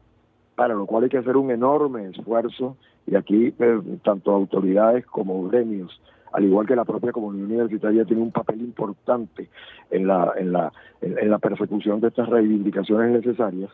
[0.61, 5.49] para lo cual hay que hacer un enorme esfuerzo, y aquí eh, tanto autoridades como
[5.49, 5.99] gremios,
[6.33, 9.49] al igual que la propia comunidad universitaria, tiene un papel importante
[9.89, 10.71] en la, en la,
[11.01, 13.71] en, la persecución de estas reivindicaciones necesarias.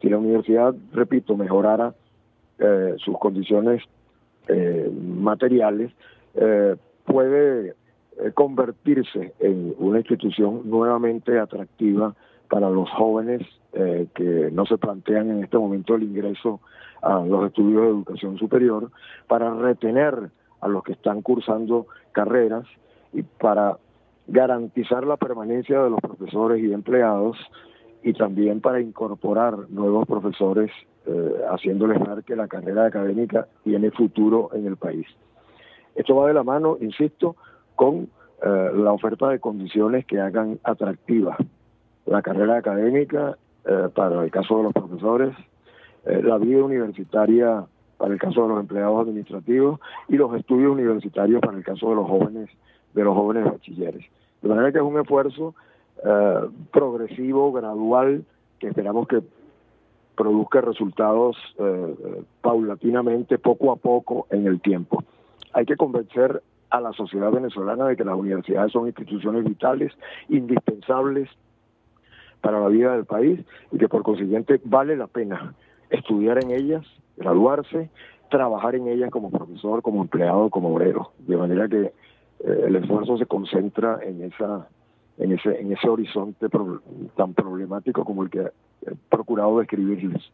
[0.00, 1.94] Si la universidad, repito, mejorara
[2.58, 3.80] eh, sus condiciones
[4.48, 5.92] eh, materiales,
[6.34, 7.74] eh, puede
[8.34, 12.16] convertirse en una institución nuevamente atractiva
[12.54, 16.60] para los jóvenes que no se plantean en este momento el ingreso
[17.02, 18.92] a los estudios de educación superior,
[19.26, 22.64] para retener a los que están cursando carreras
[23.12, 23.78] y para
[24.28, 27.36] garantizar la permanencia de los profesores y empleados
[28.04, 30.70] y también para incorporar nuevos profesores,
[31.06, 35.08] eh, haciéndoles ver que la carrera académica tiene futuro en el país.
[35.96, 37.34] Esto va de la mano, insisto,
[37.74, 38.08] con
[38.44, 41.36] eh, la oferta de condiciones que hagan atractiva
[42.06, 45.34] la carrera académica eh, para el caso de los profesores,
[46.04, 47.64] la vida universitaria
[47.96, 51.94] para el caso de los empleados administrativos y los estudios universitarios para el caso de
[51.94, 52.50] los jóvenes,
[52.92, 54.04] de los jóvenes bachilleres.
[54.42, 55.54] De manera que es un esfuerzo
[56.04, 56.40] eh,
[56.70, 58.24] progresivo, gradual,
[58.58, 59.22] que esperamos que
[60.16, 65.02] produzca resultados eh, paulatinamente, poco a poco, en el tiempo.
[65.52, 69.92] Hay que convencer a la sociedad venezolana de que las universidades son instituciones vitales,
[70.28, 71.30] indispensables
[72.44, 73.40] para la vida del país
[73.72, 75.54] y que por consiguiente vale la pena
[75.88, 76.84] estudiar en ellas,
[77.16, 77.88] graduarse,
[78.30, 81.12] trabajar en ellas como profesor, como empleado, como obrero.
[81.20, 84.68] De manera que eh, el esfuerzo se concentra en esa
[85.16, 86.48] en ese, en ese horizonte
[87.16, 88.50] tan problemático como el que
[89.08, 90.30] procurado describirles.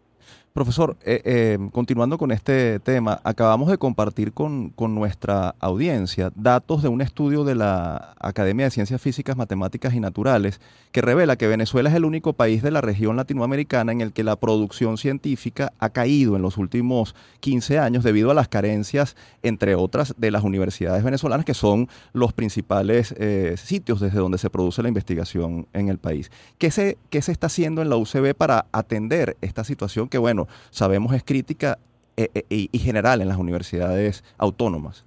[0.53, 6.89] Profesor, eh, eh, continuando con este tema, acabamos de compartir con, nuestra audiencia datos de
[6.89, 11.89] un estudio de la Academia de Ciencias Físicas, Matemáticas y Naturales que revela que Venezuela
[11.89, 15.91] es el único país de la región latinoamericana en el que la producción científica ha
[15.91, 21.05] caído en los últimos 15 años debido a las carencias, entre otras, de las universidades
[21.05, 25.99] venezolanas, que son los principales eh, sitios desde donde se produce la investigación en el
[25.99, 26.33] país.
[26.59, 30.47] ¿Qué se, ¿Qué se está haciendo en la UCB para atender esta situación que, bueno,
[30.71, 31.79] sabemos es crítica
[32.17, 35.07] eh, eh, y general en las universidades autónomas.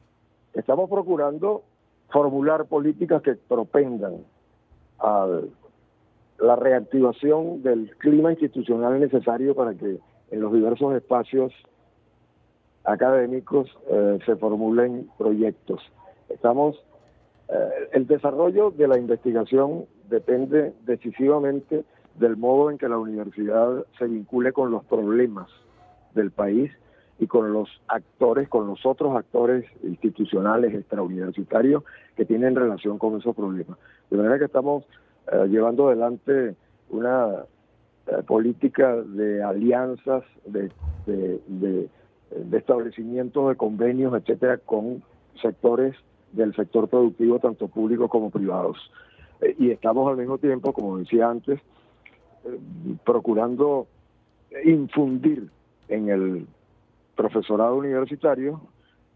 [0.54, 1.64] Estamos procurando
[2.12, 4.18] formular políticas que propendan
[5.00, 5.28] a
[6.40, 10.00] la reactivación del clima institucional necesario para que
[10.32, 11.54] en los diversos espacios
[12.84, 15.82] académicos eh, se formulen proyectos.
[16.30, 16.84] Estamos,
[17.92, 21.84] el desarrollo de la investigación depende decisivamente
[22.16, 25.50] del modo en que la universidad se vincule con los problemas
[26.14, 26.72] del país
[27.20, 31.84] y con los actores, con los otros actores institucionales extrauniversitarios
[32.16, 33.78] que tienen relación con esos problemas.
[34.10, 34.84] De manera que estamos
[35.32, 36.56] eh, llevando adelante
[36.90, 37.46] una
[38.08, 40.72] eh, política de alianzas, de,
[41.06, 41.90] de, de,
[42.36, 45.04] de establecimiento de convenios, etcétera, con
[45.42, 45.96] sectores
[46.32, 48.78] del sector productivo, tanto públicos como privados.
[49.42, 51.60] Eh, y estamos al mismo tiempo, como decía antes,
[53.06, 53.88] procurando
[54.64, 55.50] infundir
[55.88, 56.48] en el
[57.16, 58.62] profesorado universitario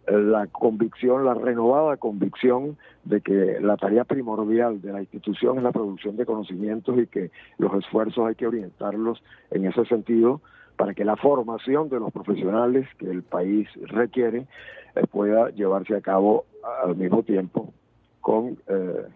[0.08, 5.74] la convicción, la renovada convicción de que la tarea primordial de la institución es la
[5.74, 10.42] producción de conocimientos y que los esfuerzos hay que orientarlos en ese sentido
[10.78, 14.46] para que la formación de los profesionales que el país requiere
[14.96, 16.46] eh, pueda llevarse a cabo
[16.86, 17.74] al mismo tiempo
[18.22, 19.08] con eh,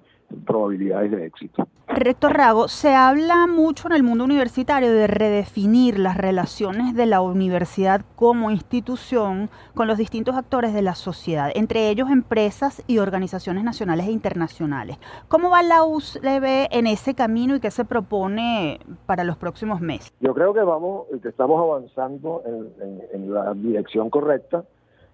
[0.45, 1.67] probabilidades de éxito.
[1.87, 7.19] Rector Rago, se habla mucho en el mundo universitario de redefinir las relaciones de la
[7.21, 13.63] universidad como institución con los distintos actores de la sociedad, entre ellos empresas y organizaciones
[13.63, 14.97] nacionales e internacionales.
[15.27, 20.13] ¿Cómo va la UCB en ese camino y qué se propone para los próximos meses?
[20.21, 24.63] Yo creo que vamos, que estamos avanzando en, la dirección correcta.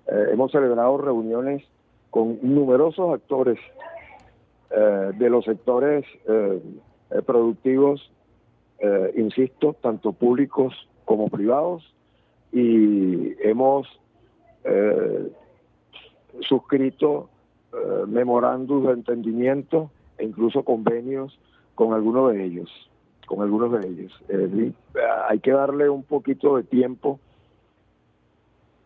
[0.08, 1.64] Eh, hemos celebrado reuniones
[2.10, 3.60] con numerosos actores
[4.70, 6.62] eh, de los sectores eh,
[7.12, 8.12] eh, productivos,
[9.16, 11.96] insisto, tanto públicos como privados,
[12.52, 13.88] y hemos
[16.42, 17.28] suscrito
[18.08, 19.90] memorándum de entendimiento
[20.20, 21.40] e incluso convenios
[21.74, 22.70] con algunos de ellos,
[23.26, 24.14] con algunos de ellos.
[25.28, 27.20] hay que darle un poquito de tiempo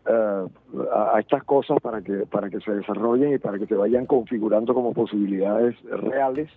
[0.05, 0.47] eh,
[0.93, 4.73] a, estas cosas para que para que se desarrollen y para que se vayan configurando
[4.73, 6.49] como posibilidades reales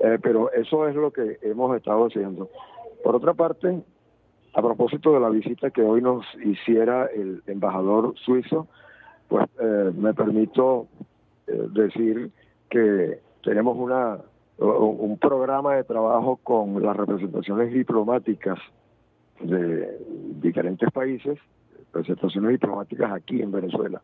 [0.00, 2.50] eh, pero eso es lo que hemos estado haciendo.
[3.04, 3.80] Por otra parte
[4.54, 8.66] a propósito de la visita que hoy nos hiciera el embajador suizo
[9.28, 10.88] pues eh, me permito
[11.46, 12.30] decir
[12.70, 14.18] que tenemos una
[14.58, 18.58] un programa de trabajo con las representaciones diplomáticas
[19.40, 19.96] de
[20.40, 21.38] diferentes países
[21.94, 24.02] representaciones diplomáticas aquí en Venezuela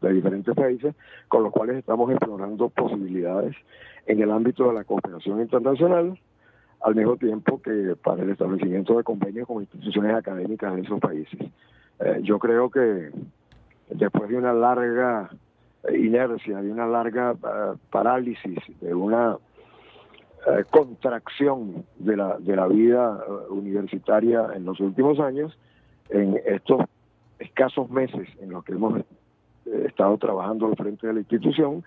[0.00, 0.94] de diferentes países,
[1.28, 3.56] con los cuales estamos explorando posibilidades
[4.06, 6.18] en el ámbito de la cooperación internacional,
[6.80, 11.40] al mismo tiempo que para el establecimiento de convenios con instituciones académicas de esos países.
[11.98, 13.10] Eh, yo creo que
[13.90, 15.30] después de una larga
[15.92, 19.36] inercia, de una larga eh, parálisis, de una
[20.46, 23.20] eh, contracción de la, de la vida
[23.50, 25.58] universitaria en los últimos años,
[26.10, 26.82] en estos
[27.38, 29.04] escasos meses en los que hemos eh,
[29.86, 31.84] estado trabajando al frente de la institución,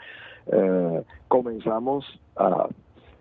[0.52, 2.68] eh, comenzamos a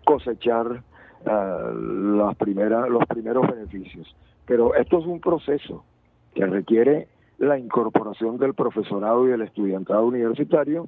[0.05, 0.83] cosechar
[1.25, 1.73] eh,
[2.17, 4.15] las primeras, los primeros beneficios.
[4.45, 5.83] Pero esto es un proceso
[6.33, 7.07] que requiere
[7.37, 10.87] la incorporación del profesorado y del estudiantado universitario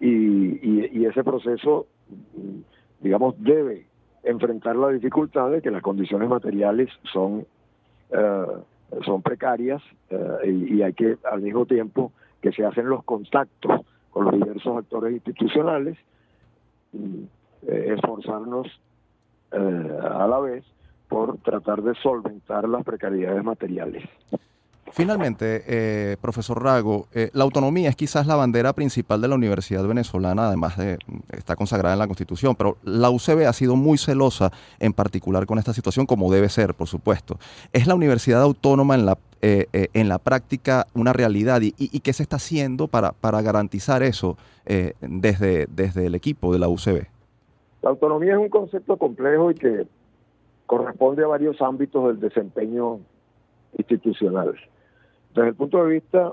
[0.00, 1.86] y, ese proceso,
[3.00, 3.86] digamos, debe
[4.24, 7.46] enfrentar la dificultad de que las condiciones materiales son
[9.04, 13.80] son precarias eh, y, hay que al mismo tiempo que se hacen los contactos
[14.10, 15.96] con los diversos actores institucionales,
[16.92, 18.66] eh, esforzarnos
[19.52, 20.64] eh, a la vez
[21.08, 24.04] por tratar de solventar las precariedades materiales.
[24.92, 29.86] Finalmente, eh, profesor Rago, eh, la autonomía es quizás la bandera principal de la Universidad
[29.86, 30.98] Venezolana, además de
[31.30, 35.58] está consagrada en la Constitución, pero la UCB ha sido muy celosa en particular con
[35.58, 37.38] esta situación, como debe ser, por supuesto.
[37.72, 42.22] ¿Es la universidad autónoma en la, eh, en la práctica una realidad y, qué se
[42.22, 44.36] está haciendo para, para garantizar eso
[45.00, 47.06] desde, desde el equipo de la UCB?
[47.80, 49.86] La autonomía es un concepto complejo y que
[50.66, 53.00] corresponde a varios ámbitos del desempeño
[53.78, 54.54] institucional.
[55.34, 56.32] Desde el punto de vista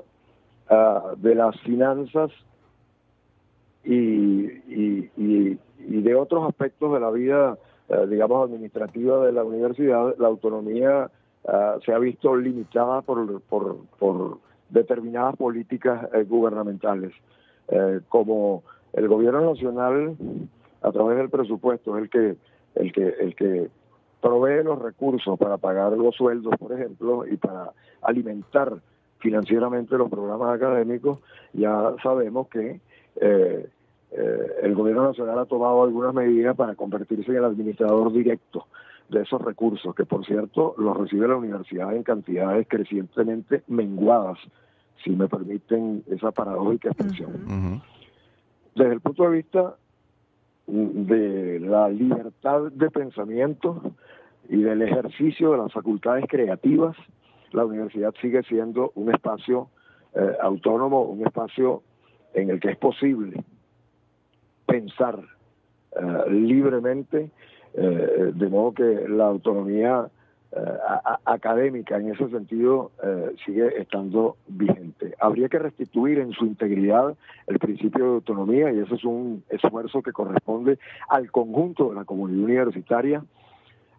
[0.69, 2.31] ah, de las finanzas
[3.83, 4.47] y,
[5.07, 7.57] de otros aspectos de la vida,
[7.89, 11.09] ah, digamos, administrativa de la universidad, la autonomía
[11.47, 13.87] ah, se ha visto limitada por,
[14.69, 17.13] determinadas políticas eh, gubernamentales,
[17.69, 20.15] eh, como el gobierno nacional
[20.81, 22.35] a través del presupuesto es el que
[22.75, 23.69] el que el que
[24.21, 28.77] provee los recursos para pagar los sueldos, por ejemplo, y para alimentar
[29.19, 31.19] financieramente los programas académicos,
[31.53, 32.79] ya sabemos que
[33.15, 33.69] eh,
[34.11, 38.65] eh, el gobierno nacional ha tomado algunas medidas para convertirse en el administrador directo
[39.09, 44.37] de esos recursos, que por cierto los recibe la universidad en cantidades crecientemente menguadas,
[45.03, 47.81] si me permiten esa paradójica expresión.
[48.75, 49.75] Desde el punto de vista
[50.71, 53.81] de la libertad de pensamiento
[54.47, 56.95] y del ejercicio de las facultades creativas,
[57.51, 59.69] la universidad sigue siendo un espacio
[60.13, 61.83] eh, autónomo, un espacio
[62.33, 63.43] en el que es posible
[64.65, 65.19] pensar
[65.99, 67.31] eh, libremente,
[67.73, 70.09] eh, de modo que la autonomía
[71.25, 72.91] académica en ese sentido
[73.45, 75.13] sigue estando vigente.
[75.19, 77.15] Habría que restituir en su integridad
[77.47, 82.05] el principio de autonomía y ese es un esfuerzo que corresponde al conjunto de la
[82.05, 83.23] comunidad universitaria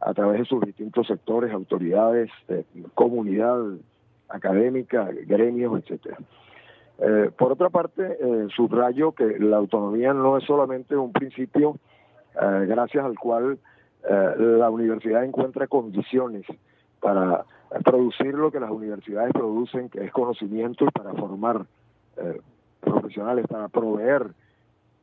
[0.01, 3.59] a través de sus distintos sectores, autoridades, eh, comunidad
[4.28, 6.18] académica, gremios, etcétera.
[6.98, 11.76] Eh, por otra parte, eh, subrayo que la autonomía no es solamente un principio
[12.32, 13.59] gracias al cual
[14.09, 16.44] la universidad encuentra condiciones
[17.01, 17.44] para
[17.84, 21.66] producir lo que las universidades producen, que es conocimiento para formar
[22.80, 24.30] profesionales, para proveer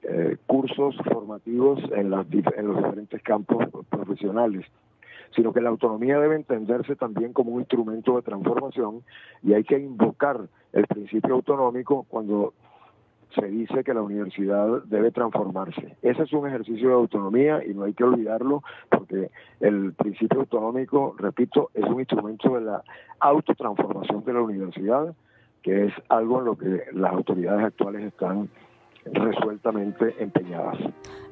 [0.03, 4.65] eh, cursos formativos en, las, en los diferentes campos profesionales
[5.35, 9.03] sino que la autonomía debe entenderse también como un instrumento de transformación
[9.43, 12.53] y hay que invocar el principio autonómico cuando
[13.35, 15.95] se dice que la universidad debe transformarse.
[16.01, 21.15] Ese es un ejercicio de autonomía y no hay que olvidarlo porque el principio autonómico,
[21.17, 22.83] repito, es un instrumento de la
[23.19, 25.13] autotransformación de la universidad,
[25.61, 28.49] que es algo en lo que las autoridades actuales están
[29.13, 30.77] resueltamente empeñadas.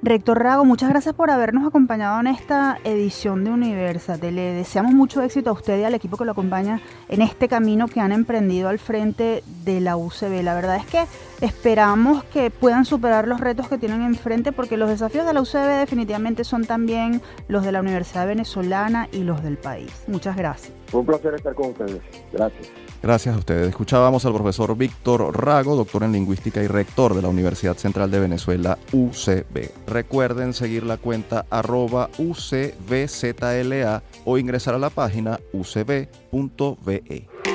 [0.01, 4.31] Rector Rago, muchas gracias por habernos acompañado en esta edición de Universate.
[4.31, 7.87] Le deseamos mucho éxito a usted y al equipo que lo acompaña en este camino
[7.87, 10.43] que han emprendido al frente de la UCB.
[10.43, 11.05] La verdad es que
[11.41, 15.79] esperamos que puedan superar los retos que tienen enfrente porque los desafíos de la UCB
[15.79, 20.03] definitivamente son también los de la Universidad Venezolana y los del país.
[20.07, 20.73] Muchas gracias.
[20.87, 22.01] Fue un placer estar con ustedes.
[22.31, 22.84] Gracias.
[23.01, 23.69] Gracias a ustedes.
[23.69, 28.19] Escuchábamos al profesor Víctor Rago, doctor en lingüística y rector de la Universidad Central de
[28.19, 29.87] Venezuela, UCB.
[29.87, 37.54] Recuerden seguir la cuenta arroba UCBZLA o ingresar a la página ucb.be.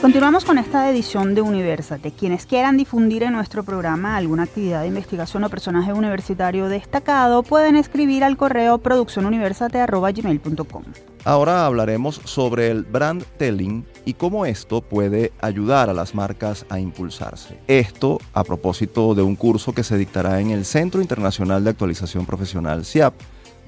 [0.00, 2.12] Continuamos con esta edición de Universate.
[2.12, 7.76] Quienes quieran difundir en nuestro programa alguna actividad de investigación o personaje universitario destacado pueden
[7.76, 10.84] escribir al correo produccionuniversate.gmail.com.
[11.24, 16.80] Ahora hablaremos sobre el brand telling y cómo esto puede ayudar a las marcas a
[16.80, 17.58] impulsarse.
[17.66, 22.24] Esto a propósito de un curso que se dictará en el Centro Internacional de Actualización
[22.24, 23.12] Profesional CIAP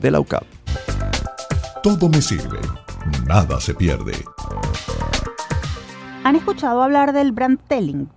[0.01, 0.45] de la UCAP.
[1.83, 2.61] Todo me sirve,
[3.26, 4.14] nada se pierde.
[6.24, 8.08] ¿Han escuchado hablar del brand telling?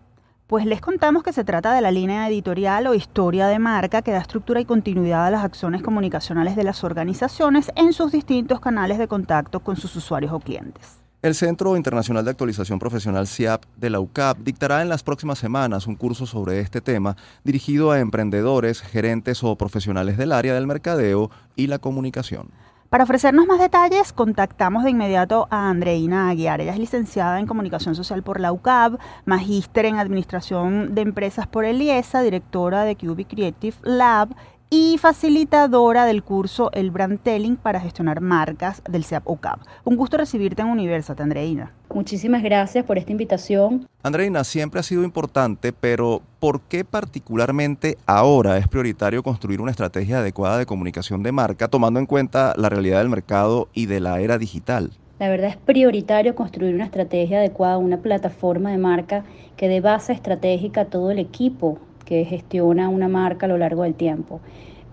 [0.46, 4.12] Pues les contamos que se trata de la línea editorial o historia de marca que
[4.12, 9.00] da estructura y continuidad a las acciones comunicacionales de las organizaciones en sus distintos canales
[9.00, 11.00] de contacto con sus usuarios o clientes.
[11.24, 15.88] El Centro Internacional de Actualización Profesional CIAP de la UCAP dictará en las próximas semanas
[15.88, 21.32] un curso sobre este tema dirigido a emprendedores, gerentes o profesionales del área del mercadeo
[21.56, 22.52] y la comunicación.
[22.90, 26.62] Para ofrecernos más detalles, contactamos de inmediato a Andreina Aguiar.
[26.62, 31.66] Ella es licenciada en Comunicación Social por la UCAB, magíster en Administración de Empresas por
[31.66, 34.36] el IESA, directora de QB Creative Lab
[34.78, 39.62] y facilitadora del curso El Brand Telling para gestionar marcas del CEAP UCAP.
[39.86, 41.72] Un gusto recibirte en Universate, Andreina.
[41.94, 43.88] Muchísimas gracias por esta invitación.
[44.04, 50.18] Andreina, siempre ha sido importante, pero ¿por qué particularmente ahora es prioritario construir una estrategia
[50.18, 54.20] adecuada de comunicación de marca, tomando en cuenta la realidad del mercado y de la
[54.20, 54.92] era digital?
[55.20, 59.24] La verdad es prioritario construir una estrategia adecuada, una plataforma de marca
[59.56, 63.84] que dé base estratégica a todo el equipo que gestiona una marca a lo largo
[63.84, 64.40] del tiempo.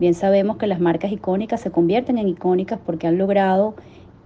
[0.01, 3.75] Bien sabemos que las marcas icónicas se convierten en icónicas porque han logrado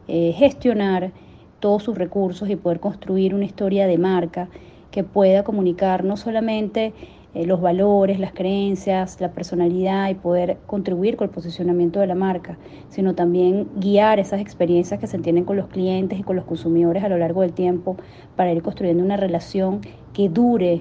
[0.09, 1.13] eh, gestionar
[1.61, 4.49] todos sus recursos y poder construir una historia de marca
[4.91, 6.95] que pueda comunicar no solamente
[7.35, 12.15] eh, los valores, las creencias, la personalidad y poder contribuir con el posicionamiento de la
[12.15, 12.57] marca,
[12.89, 17.05] sino también guiar esas experiencias que se tienen con los clientes y con los consumidores
[17.05, 17.97] a lo largo del tiempo
[18.37, 19.83] para ir construyendo una relación
[20.15, 20.81] que dure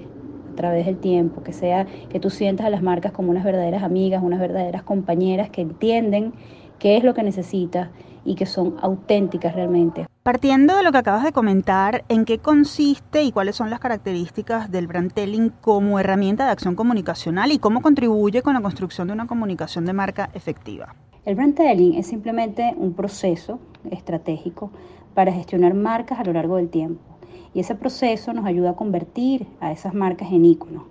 [0.56, 4.22] través del tiempo, que sea que tú sientas a las marcas como unas verdaderas amigas,
[4.22, 6.32] unas verdaderas compañeras que entienden
[6.78, 7.90] qué es lo que necesitas
[8.24, 10.06] y que son auténticas realmente.
[10.22, 14.72] Partiendo de lo que acabas de comentar, ¿en qué consiste y cuáles son las características
[14.72, 19.14] del brand telling como herramienta de acción comunicacional y cómo contribuye con la construcción de
[19.14, 20.96] una comunicación de marca efectiva?
[21.24, 24.72] El brand telling es simplemente un proceso estratégico
[25.14, 27.15] para gestionar marcas a lo largo del tiempo
[27.56, 30.82] y ese proceso nos ayuda a convertir a esas marcas en íconos.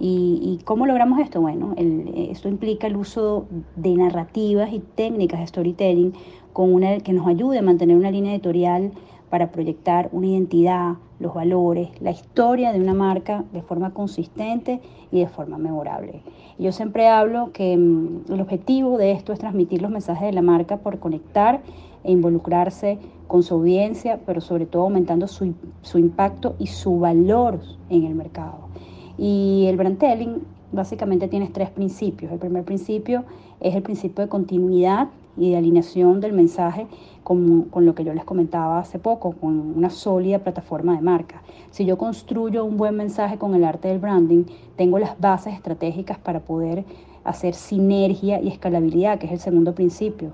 [0.00, 1.42] ¿Y, cómo logramos esto?
[1.42, 3.44] Bueno, esto implica el uso
[3.76, 6.14] de narrativas y técnicas de storytelling
[6.54, 8.92] con una, que nos ayude a mantener una línea editorial
[9.28, 14.80] para proyectar una identidad, los valores, la historia de una marca de forma consistente
[15.10, 16.22] y de forma memorable.
[16.58, 20.42] Yo siempre hablo que mm, el objetivo de esto es transmitir los mensajes de la
[20.42, 21.60] marca por conectar
[22.04, 27.60] e involucrarse con su audiencia, pero sobre todo aumentando su, su impacto y su valor
[27.88, 28.68] en el mercado.
[29.16, 30.42] Y el brand telling
[30.72, 32.32] básicamente tiene tres principios.
[32.32, 33.24] El primer principio
[33.60, 36.86] es el principio de continuidad y de alineación del mensaje
[37.24, 41.42] con, con, lo que yo les comentaba hace poco, con una sólida plataforma de marca.
[41.70, 44.44] Si yo construyo un buen mensaje con el arte del branding,
[44.76, 46.84] tengo las bases estratégicas para poder
[47.24, 50.32] hacer sinergia y escalabilidad, que es el segundo principio.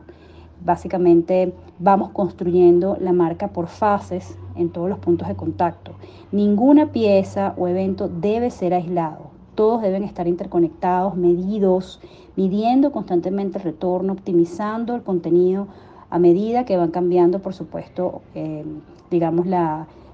[0.64, 5.92] Básicamente vamos construyendo la marca por fases en todos los puntos de contacto.
[6.32, 9.30] Ninguna pieza o evento debe ser aislado.
[9.54, 12.00] Todos deben estar interconectados, medidos,
[12.36, 15.68] midiendo constantemente el retorno, optimizando el contenido
[16.10, 18.64] a medida que van cambiando, por supuesto, eh,
[19.10, 19.46] digamos,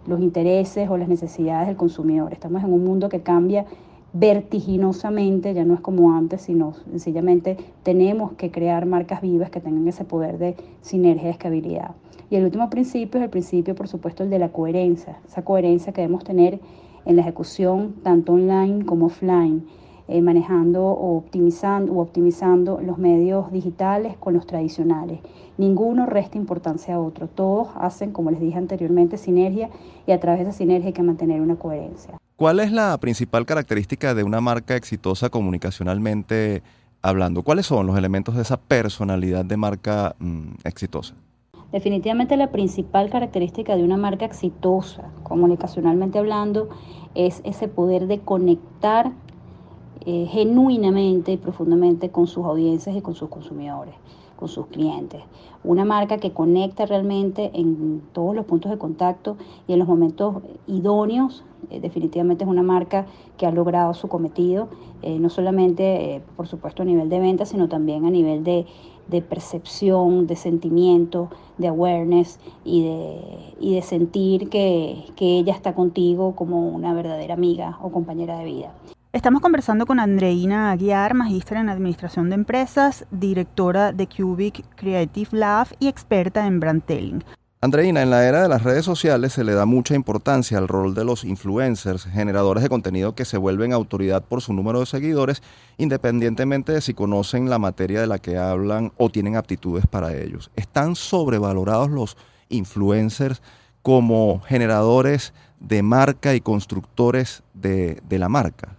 [0.07, 2.33] los intereses o las necesidades del consumidor.
[2.33, 3.67] Estamos en un mundo que cambia
[4.15, 9.87] vertiginosamente, ya no es como antes, sino sencillamente tenemos que crear marcas vivas que tengan
[9.89, 11.97] ese poder de sinergia y escalabilidad.
[12.31, 15.93] Y el último principio es el principio, por supuesto, el de la coherencia, esa coherencia
[15.93, 16.61] que debemos tener
[17.05, 19.67] en la ejecución tanto online como offline
[20.07, 25.21] eh, manejando o optimizando, o optimizando los medios digitales con los tradicionales.
[25.59, 27.27] Ninguno resta importancia a otro.
[27.27, 29.71] Todos hacen, como les dije anteriormente, sinergia
[30.07, 32.17] y a través de esa sinergia hay que mantener una coherencia.
[32.37, 36.65] ¿Cuál es la principal característica de una marca exitosa comunicacionalmente
[37.01, 37.43] hablando?
[37.43, 41.15] ¿Cuáles son los elementos de esa personalidad de marca mm, exitosa?
[41.71, 46.71] Definitivamente la principal característica de una marca exitosa, comunicacionalmente hablando,
[47.15, 49.13] es ese poder de conectar
[50.05, 53.95] eh, genuinamente y profundamente con sus audiencias y con sus consumidores,
[54.37, 55.23] con sus clientes.
[55.63, 60.37] Una marca que conecta realmente en todos los puntos de contacto y en los momentos
[60.67, 61.45] idóneos.
[61.71, 63.07] Eh, definitivamente es una marca
[63.39, 64.69] que ha logrado su cometido,
[65.03, 68.67] eh, no solamente, por supuesto, a nivel de venta, sino también a nivel de,
[69.29, 71.29] percepción, de sentimiento,
[71.59, 73.21] de awareness y de,
[73.61, 78.45] y de sentir que, que ella está contigo como una verdadera amiga o compañera de
[78.45, 78.75] vida.
[79.15, 85.69] Estamos conversando con Andreina Aguiar, magíster en Administración de Empresas, directora de Cubic Creative Lab
[85.79, 87.23] y experta en brandtelling.
[87.61, 90.97] Andreina, en la era de las redes sociales se le da mucha importancia al rol
[90.97, 95.45] de los influencers, generadores de contenido que se vuelven autoridad por su número de seguidores,
[95.77, 100.51] independientemente de si conocen la materia de la que hablan o tienen aptitudes para ellos.
[100.57, 102.17] ¿Están sobrevalorados los
[102.49, 103.43] influencers
[103.81, 108.77] como generadores de marca y constructores de, de la marca?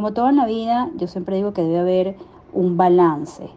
[0.00, 2.16] Como todo en la vida, yo siempre digo que debe haber
[2.54, 3.50] un balance.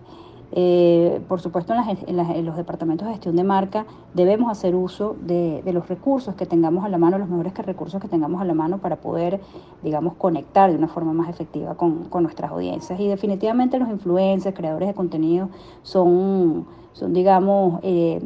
[0.52, 5.88] Eh, por supuesto, en, los departamentos de gestión de marca debemos hacer uso de, los
[5.88, 8.98] recursos que tengamos a la mano, los mejores recursos que tengamos a la mano para
[8.98, 9.40] poder,
[9.84, 13.00] digamos, conectar de una forma más efectiva con, nuestras audiencias.
[13.00, 15.48] Y definitivamente los influencers, creadores de contenido,
[15.82, 18.20] son, son digamos, eh,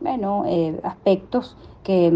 [0.00, 2.12] bueno, eh, aspectos que,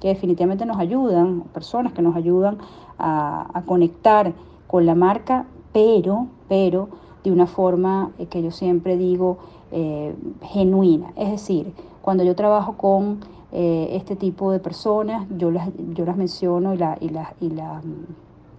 [0.00, 2.58] que definitivamente nos ayudan, personas que nos ayudan
[2.98, 4.32] a, conectar
[4.66, 6.88] con la marca, pero, pero
[7.24, 9.38] de una forma eh, que yo siempre digo
[9.72, 11.12] eh, genuina.
[11.16, 11.72] Es decir,
[12.02, 13.20] cuando yo trabajo con
[13.52, 17.50] eh, este tipo de personas, yo las, yo las menciono y, la, y, la, y,
[17.50, 17.82] la,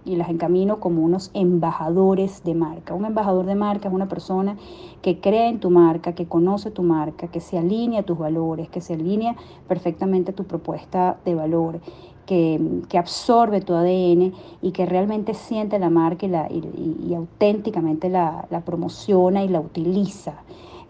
[0.04, 2.94] y las encamino como unos embajadores de marca.
[2.94, 4.56] Un embajador de marca es una persona
[5.02, 8.68] que cree en tu marca, que conoce tu marca, que se alinea a tus valores,
[8.68, 9.36] que se alinea
[9.66, 11.80] perfectamente a tu propuesta de valor
[12.28, 18.46] que, absorbe tu ADN y que realmente siente la marca y, la, y, auténticamente la,
[18.66, 20.34] promociona y la utiliza.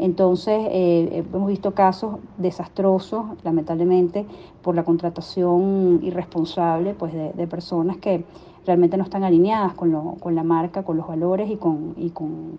[0.01, 4.26] Entonces, eh, hemos visto casos desastrosos, lamentablemente,
[4.62, 8.24] por la contratación irresponsable pues, de, personas que
[8.66, 12.11] realmente no están alineadas con, lo, con la marca, con los valores y con, y
[12.11, 12.59] con,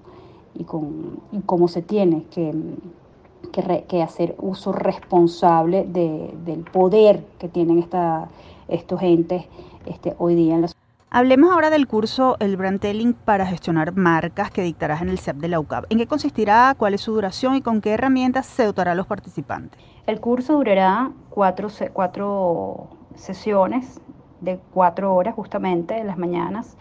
[0.55, 2.53] y con cómo se tiene que,
[3.51, 8.30] que, hacer uso responsable del poder que tienen esta,
[8.70, 9.45] estos entes
[9.86, 10.67] este, hoy día en la
[11.11, 15.47] Hablemos ahora del curso El Brandtelling para gestionar marcas que dictarás en el CEP de
[15.47, 15.86] la UCAP.
[15.89, 16.76] ¿En qué consistirá?
[16.78, 17.55] ¿Cuál es su duración?
[17.55, 19.82] ¿Y con qué herramientas se dotará a los participantes?
[20.05, 23.99] El curso durará cuatro, cuatro sesiones
[24.41, 26.78] de cuatro horas justamente en las mañanas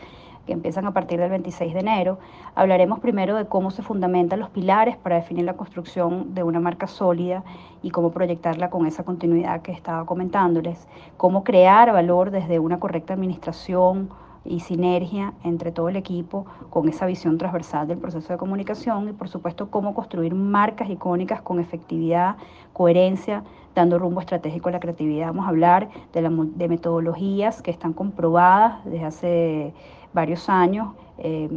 [0.48, 2.18] que empiezan a partir del 26 de enero.
[2.54, 6.86] Hablaremos primero de cómo se fundamentan los pilares para definir la construcción de una marca
[6.86, 7.44] sólida
[7.82, 10.88] y cómo proyectarla con esa continuidad que estaba comentándoles,
[11.18, 14.08] cómo crear valor desde una correcta administración
[14.42, 19.12] y sinergia entre todo el equipo con esa visión transversal del proceso de comunicación y
[19.12, 22.36] por supuesto cómo construir marcas icónicas con efectividad,
[22.72, 23.44] coherencia,
[23.74, 25.26] dando rumbo estratégico a la creatividad.
[25.26, 29.74] Vamos a hablar de, de metodologías que están comprobadas desde hace
[30.18, 30.88] varios años
[31.18, 31.50] em,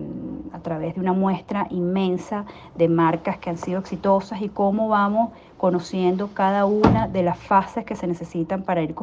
[0.53, 2.45] a través de una muestra inmensa
[2.75, 7.85] de marcas que han sido exitosas y cómo vamos conociendo cada una de las fases
[7.85, 8.93] que se necesitan para ir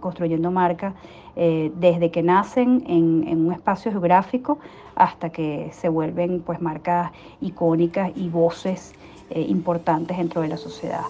[0.00, 0.94] construyendo marcas
[1.36, 4.58] eh, desde que nacen en, un espacio geográfico
[4.94, 8.92] hasta que se vuelven pues marcas icónicas y voces
[9.30, 11.04] eh, importantes dentro de la sociedad.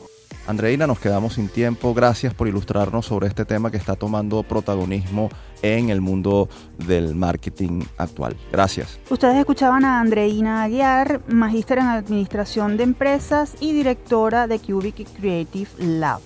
[0.47, 1.95] Andreina, nos quedamos sin tiempo.
[1.95, 5.29] Gracias por ilustrarnos sobre este tema que está tomando protagonismo
[5.63, 8.37] en el mundo del marketing actual.
[8.51, 8.99] Gracias.
[9.09, 15.71] Ustedes escuchaban a Andreina Aguiar, magíster en Administración de Empresas y directora de Cubic Creative
[15.79, 16.21] Lab.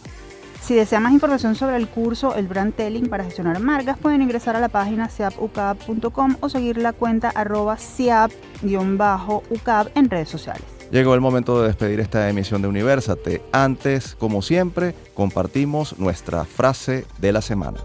[0.62, 4.56] Si desean más información sobre el curso El Brand Telling para gestionar marcas, pueden ingresar
[4.56, 8.32] a la página siapucab.com o seguir la cuenta arroba siap-ucab
[9.94, 10.75] en redes sociales.
[10.90, 13.42] Llegó el momento de despedir esta emisión de Universate.
[13.50, 17.80] Antes, como siempre, compartimos nuestra frase de la semana.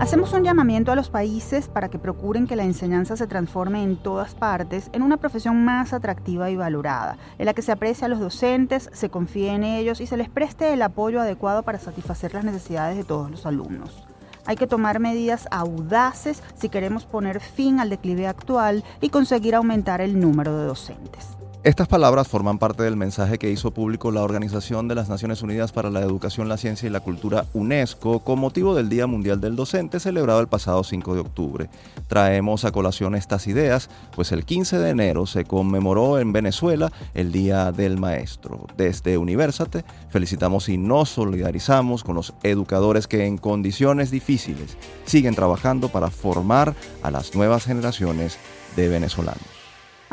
[0.00, 3.96] Hacemos un llamamiento a los países para que procuren que la enseñanza se transforme en
[3.96, 8.08] todas partes en una profesión más atractiva y valorada, en la que se aprecie a
[8.08, 12.34] los docentes, se confíe en ellos y se les preste el apoyo adecuado para satisfacer
[12.34, 14.04] las necesidades de todos los alumnos.
[14.46, 20.00] Hay que tomar medidas audaces si queremos poner fin al declive actual y conseguir aumentar
[20.00, 21.28] el número de docentes.
[21.64, 25.72] Estas palabras forman parte del mensaje que hizo público la Organización de las Naciones Unidas
[25.72, 29.56] para la Educación, la Ciencia y la Cultura UNESCO con motivo del Día Mundial del
[29.56, 31.70] Docente celebrado el pasado 5 de octubre.
[32.06, 37.32] Traemos a colación estas ideas, pues el 15 de enero se conmemoró en Venezuela el
[37.32, 38.66] Día del Maestro.
[38.76, 45.88] Desde Universate felicitamos y nos solidarizamos con los educadores que en condiciones difíciles siguen trabajando
[45.88, 48.36] para formar a las nuevas generaciones
[48.76, 49.53] de venezolanos.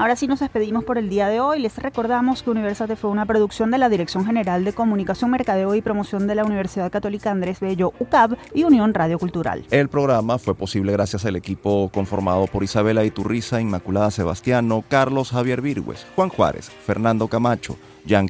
[0.01, 1.59] Ahora sí nos despedimos por el día de hoy.
[1.59, 5.81] Les recordamos que Universate fue una producción de la Dirección General de Comunicación, Mercadeo y
[5.83, 9.63] Promoción de la Universidad Católica Andrés Bello, UCAB y Unión Radio Cultural.
[9.69, 15.61] El programa fue posible gracias al equipo conformado por Isabela Iturriza, Inmaculada Sebastiano, Carlos Javier
[15.61, 17.77] Virgües, Juan Juárez, Fernando Camacho,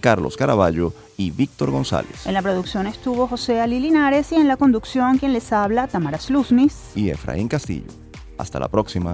[0.01, 2.27] Carlos Caraballo y Víctor González.
[2.27, 6.19] En la producción estuvo José Ali Linares y en la conducción quien les habla, Tamara
[6.19, 7.87] Slusnis y Efraín Castillo.
[8.37, 9.13] Hasta la próxima.